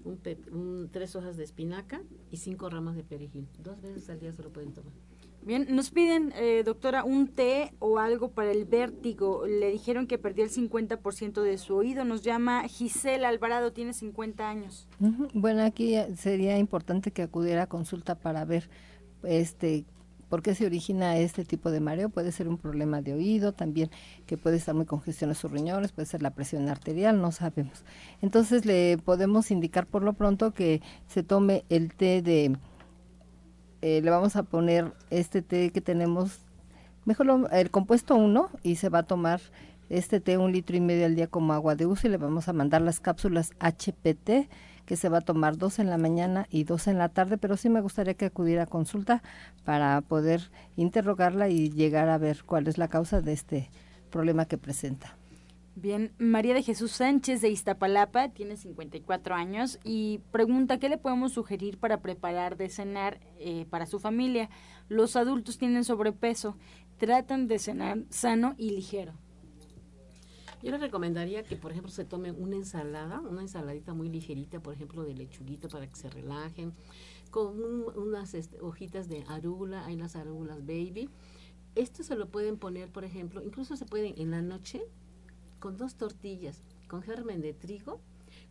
[0.03, 0.19] un
[0.51, 2.01] un, tres hojas de espinaca
[2.31, 3.47] y cinco ramas de perejil.
[3.59, 5.10] Dos veces al día se lo pueden tomar.
[5.43, 9.47] Bien, nos piden, eh, doctora, un té o algo para el vértigo.
[9.47, 12.05] Le dijeron que perdió el 50% de su oído.
[12.05, 14.87] Nos llama Gisela Alvarado, tiene 50 años.
[15.33, 18.69] Bueno, aquí sería importante que acudiera a consulta para ver
[19.23, 19.85] este
[20.29, 22.09] por qué se origina este tipo de mareo.
[22.09, 23.89] Puede ser un problema de oído, también
[24.25, 27.83] que puede estar muy congestionado sus riñones, puede ser la presión arterial, no sabemos.
[28.21, 32.55] Entonces le podemos indicar por lo pronto que se tome el té de
[33.81, 36.39] eh, le vamos a poner este té que tenemos,
[37.05, 39.41] mejor el compuesto 1 y se va a tomar
[39.89, 42.47] este té un litro y medio al día como agua de uso y le vamos
[42.47, 44.49] a mandar las cápsulas HPT
[44.85, 47.57] que se va a tomar dos en la mañana y dos en la tarde, pero
[47.57, 49.21] sí me gustaría que acudiera a consulta
[49.63, 53.69] para poder interrogarla y llegar a ver cuál es la causa de este
[54.09, 55.17] problema que presenta.
[55.75, 61.31] Bien, María de Jesús Sánchez de Iztapalapa tiene 54 años y pregunta qué le podemos
[61.31, 64.49] sugerir para preparar de cenar eh, para su familia.
[64.89, 66.57] Los adultos tienen sobrepeso,
[66.97, 69.13] tratan de cenar sano y ligero.
[70.61, 74.73] Yo le recomendaría que, por ejemplo, se tome una ensalada, una ensaladita muy ligerita, por
[74.73, 76.73] ejemplo, de lechuguito para que se relajen,
[77.31, 77.57] con
[77.95, 81.09] unas este, hojitas de arugula, hay las arúgulas baby.
[81.75, 84.83] Esto se lo pueden poner, por ejemplo, incluso se pueden en la noche
[85.61, 88.01] con dos tortillas con germen de trigo,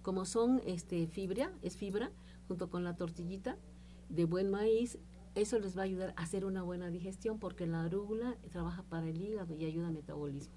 [0.01, 2.11] como son este fibra, es fibra,
[2.49, 3.59] junto con la tortillita
[4.09, 4.99] de buen maíz,
[5.35, 9.07] eso les va a ayudar a hacer una buena digestión porque la arúgula trabaja para
[9.07, 10.55] el hígado y ayuda al metabolismo.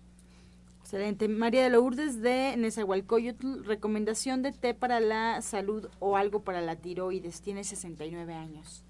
[0.80, 1.28] Excelente.
[1.28, 6.76] María de Lourdes de Nezahualcóyotl, recomendación de té para la salud o algo para la
[6.76, 7.41] tiroides.
[7.41, 8.84] Tiene 69 años.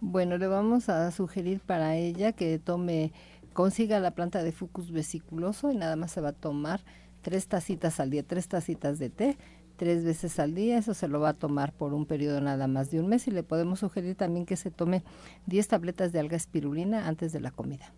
[0.00, 3.12] Bueno, le vamos a sugerir para ella que tome,
[3.52, 6.82] consiga la planta de fucus vesiculoso y nada más se va a tomar
[7.22, 9.36] tres tacitas al día, tres tacitas de té,
[9.76, 12.90] tres veces al día, eso se lo va a tomar por un periodo nada más
[12.90, 15.02] de un mes y le podemos sugerir también que se tome
[15.46, 17.92] 10 tabletas de alga espirulina antes de la comida.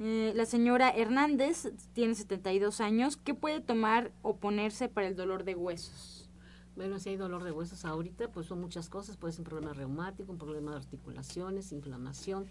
[0.00, 3.16] Eh, la señora Hernández tiene 72 años.
[3.16, 6.23] ¿Qué puede tomar o ponerse para el dolor de huesos?
[6.76, 9.16] Bueno, si hay dolor de huesos ahorita, pues son muchas cosas.
[9.16, 12.46] Puede ser un problema reumático, un problema de articulaciones, inflamación.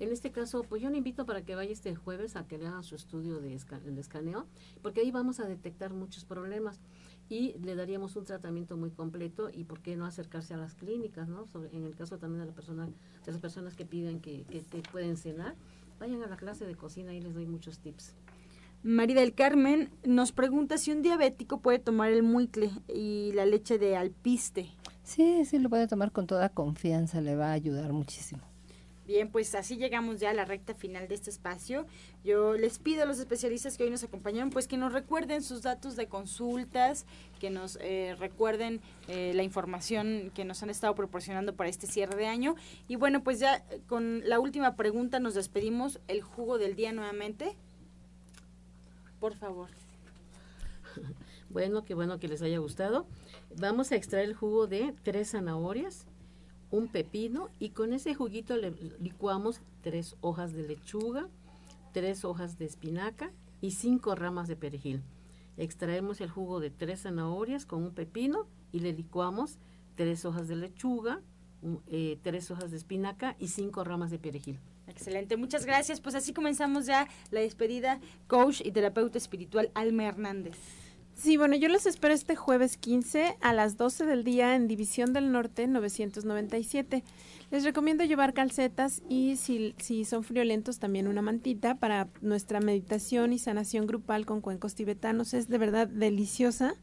[0.00, 2.66] En este caso, pues yo le invito para que vaya este jueves a que le
[2.66, 4.46] hagan su estudio de, escaneo,
[4.82, 6.80] porque ahí vamos a detectar muchos problemas
[7.28, 11.28] y le daríamos un tratamiento muy completo y por qué no acercarse a las clínicas,
[11.28, 11.44] ¿no?
[11.72, 14.82] en el caso también de, la persona, de las personas que piden que, que te
[14.90, 15.54] pueden cenar,
[16.00, 18.14] vayan a la clase de cocina y les doy muchos tips.
[18.82, 23.78] María del Carmen nos pregunta si un diabético puede tomar el muicle y la leche
[23.78, 24.68] de alpiste.
[25.02, 28.42] Sí, sí, lo puede tomar con toda confianza, le va a ayudar muchísimo.
[29.08, 31.86] Bien, pues así llegamos ya a la recta final de este espacio.
[32.24, 35.62] Yo les pido a los especialistas que hoy nos acompañaron, pues que nos recuerden sus
[35.62, 37.06] datos de consultas,
[37.40, 42.18] que nos eh, recuerden eh, la información que nos han estado proporcionando para este cierre
[42.18, 42.54] de año.
[42.86, 46.00] Y bueno, pues ya con la última pregunta nos despedimos.
[46.06, 47.56] El jugo del día nuevamente.
[49.20, 49.68] Por favor.
[51.50, 53.06] Bueno, qué bueno que les haya gustado.
[53.58, 56.06] Vamos a extraer el jugo de tres zanahorias,
[56.70, 61.26] un pepino y con ese juguito le licuamos tres hojas de lechuga,
[61.94, 65.02] tres hojas de espinaca y cinco ramas de perejil.
[65.56, 69.58] Extraemos el jugo de tres zanahorias con un pepino y le licuamos
[69.96, 71.22] tres hojas de lechuga,
[71.86, 74.60] eh, tres hojas de espinaca y cinco ramas de perejil.
[74.88, 76.00] Excelente, muchas gracias.
[76.00, 80.56] Pues así comenzamos ya la despedida, coach y terapeuta espiritual Alma Hernández.
[81.14, 85.12] Sí, bueno, yo los espero este jueves 15 a las 12 del día en División
[85.12, 87.02] del Norte 997.
[87.50, 93.32] Les recomiendo llevar calcetas y si, si son friolentos también una mantita para nuestra meditación
[93.32, 95.34] y sanación grupal con cuencos tibetanos.
[95.34, 96.76] Es de verdad deliciosa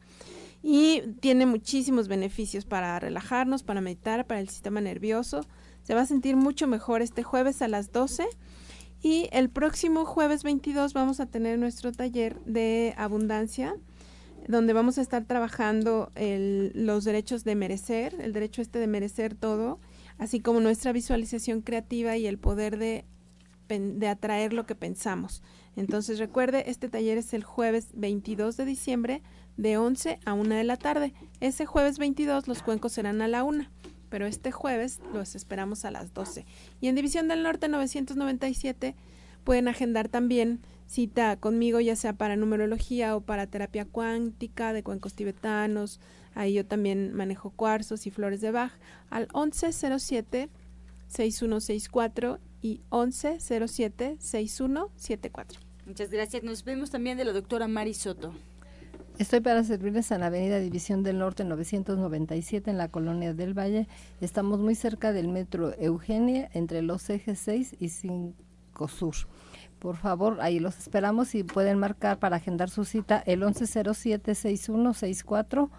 [0.62, 5.46] y tiene muchísimos beneficios para relajarnos, para meditar, para el sistema nervioso
[5.86, 8.26] se va a sentir mucho mejor este jueves a las 12.
[9.02, 13.76] Y el próximo jueves 22 vamos a tener nuestro taller de abundancia,
[14.48, 19.78] donde vamos a estar trabajando los derechos de merecer, el derecho este de merecer todo,
[20.18, 23.04] así como nuestra visualización creativa y el poder de,
[23.68, 25.40] de atraer lo que pensamos.
[25.76, 29.22] Entonces recuerde, este taller es el jueves 22 de diciembre
[29.56, 31.14] de 11 a 1 de la tarde.
[31.38, 33.68] Ese jueves 22 los cuencos serán a la 1
[34.08, 36.44] pero este jueves los esperamos a las 12.
[36.80, 38.94] Y en División del Norte 997
[39.44, 45.14] pueden agendar también cita conmigo, ya sea para numerología o para terapia cuántica de cuencos
[45.14, 46.00] tibetanos.
[46.34, 48.72] Ahí yo también manejo cuarzos y flores de Bach
[49.10, 50.48] al 1107
[51.08, 55.60] 6164 y 1107 6174.
[55.86, 56.42] Muchas gracias.
[56.42, 58.34] Nos vemos también de la doctora Mari Soto.
[59.18, 63.88] Estoy para servirles en la Avenida División del Norte 997 en la Colonia del Valle.
[64.20, 68.34] Estamos muy cerca del Metro Eugenia entre los ejes 6 y 5
[68.88, 69.14] Sur.
[69.78, 75.70] Por favor, ahí los esperamos y pueden marcar para agendar su cita el 1107-6164,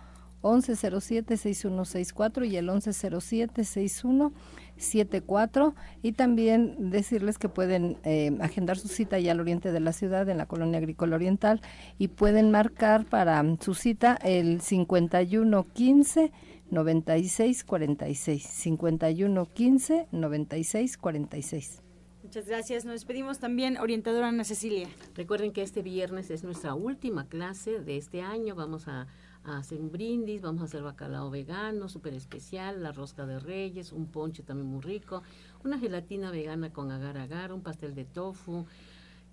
[0.42, 4.32] 1107-6164 y el 1107-6164.
[4.78, 9.94] 74 y también decirles que pueden eh, agendar su cita ya al oriente de la
[9.94, 11.62] ciudad en la colonia agrícola oriental
[11.98, 16.32] y pueden marcar para su cita el 5115
[16.70, 21.82] 9646 5115 9646
[22.28, 22.84] Muchas gracias.
[22.84, 24.90] Nos despedimos también, orientadora Ana Cecilia.
[25.16, 28.54] Recuerden que este viernes es nuestra última clase de este año.
[28.54, 29.08] Vamos a,
[29.56, 34.08] hacer un brindis, vamos a hacer bacalao vegano, súper especial, la rosca de reyes, un
[34.08, 35.24] ponche también muy rico,
[35.64, 38.66] una gelatina vegana con agar agar, un pastel de tofu.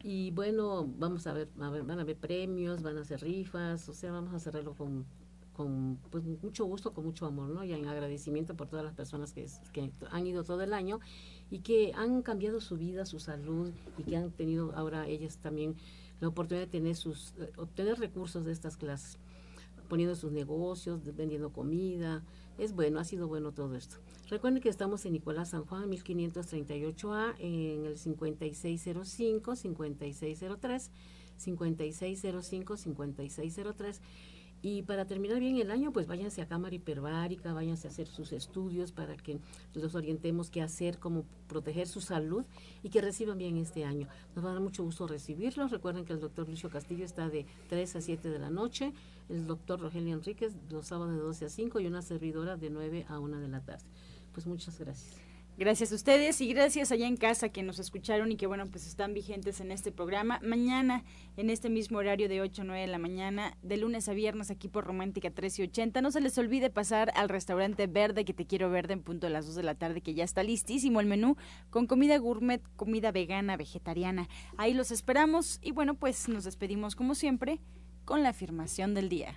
[0.02, 3.88] Y bueno, vamos a ver, a ver, van a haber premios, van a hacer rifas,
[3.88, 5.06] o sea, vamos a hacerlo con
[5.54, 7.64] con pues, mucho gusto, con mucho amor, ¿no?
[7.64, 11.00] Y en agradecimiento por todas las personas que, que han ido todo el año
[11.50, 15.76] y que han cambiado su vida, su salud y que han tenido ahora ellas también
[16.20, 19.18] la oportunidad de tener sus, eh, obtener recursos de estas clases,
[19.88, 22.22] poniendo sus negocios, vendiendo comida.
[22.58, 23.96] Es bueno, ha sido bueno todo esto.
[24.28, 30.90] Recuerden que estamos en Nicolás San Juan, 1538A, en el 5605, 5603,
[31.36, 34.00] 5605, 5603
[34.64, 38.32] y para terminar bien el año, pues váyanse a cámara hiperbárica, váyanse a hacer sus
[38.32, 39.38] estudios para que
[39.74, 42.46] los orientemos qué hacer, cómo proteger su salud
[42.82, 44.08] y que reciban bien este año.
[44.34, 45.70] Nos va a dar mucho gusto recibirlos.
[45.70, 48.94] Recuerden que el doctor Lucio Castillo está de 3 a 7 de la noche,
[49.28, 53.04] el doctor Rogelio Enríquez los sábados de 12 a 5 y una servidora de 9
[53.06, 53.84] a 1 de la tarde.
[54.32, 55.33] Pues muchas gracias.
[55.56, 58.88] Gracias a ustedes y gracias allá en casa que nos escucharon y que bueno, pues
[58.88, 60.40] están vigentes en este programa.
[60.42, 61.04] Mañana,
[61.36, 64.50] en este mismo horario de 8 a 9 de la mañana, de lunes a viernes
[64.50, 66.02] aquí por Romántica 13 y 80.
[66.02, 69.32] No se les olvide pasar al restaurante Verde, que te quiero verde en punto de
[69.32, 71.36] las 2 de la tarde, que ya está listísimo el menú
[71.70, 74.28] con comida gourmet, comida vegana, vegetariana.
[74.56, 77.60] Ahí los esperamos y bueno, pues nos despedimos como siempre
[78.04, 79.36] con la afirmación del día.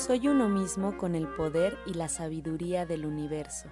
[0.00, 3.68] Soy uno mismo con el poder y la sabiduría del universo.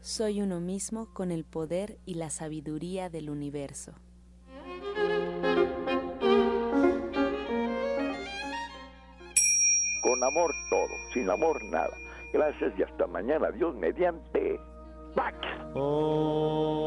[0.00, 3.92] Soy uno mismo con el poder y la sabiduría del universo.
[10.02, 11.94] Con amor todo, sin amor nada.
[12.32, 13.50] Gracias y hasta mañana.
[13.50, 14.58] Dios mediante.
[15.14, 15.36] Pax.
[15.74, 16.78] Oh.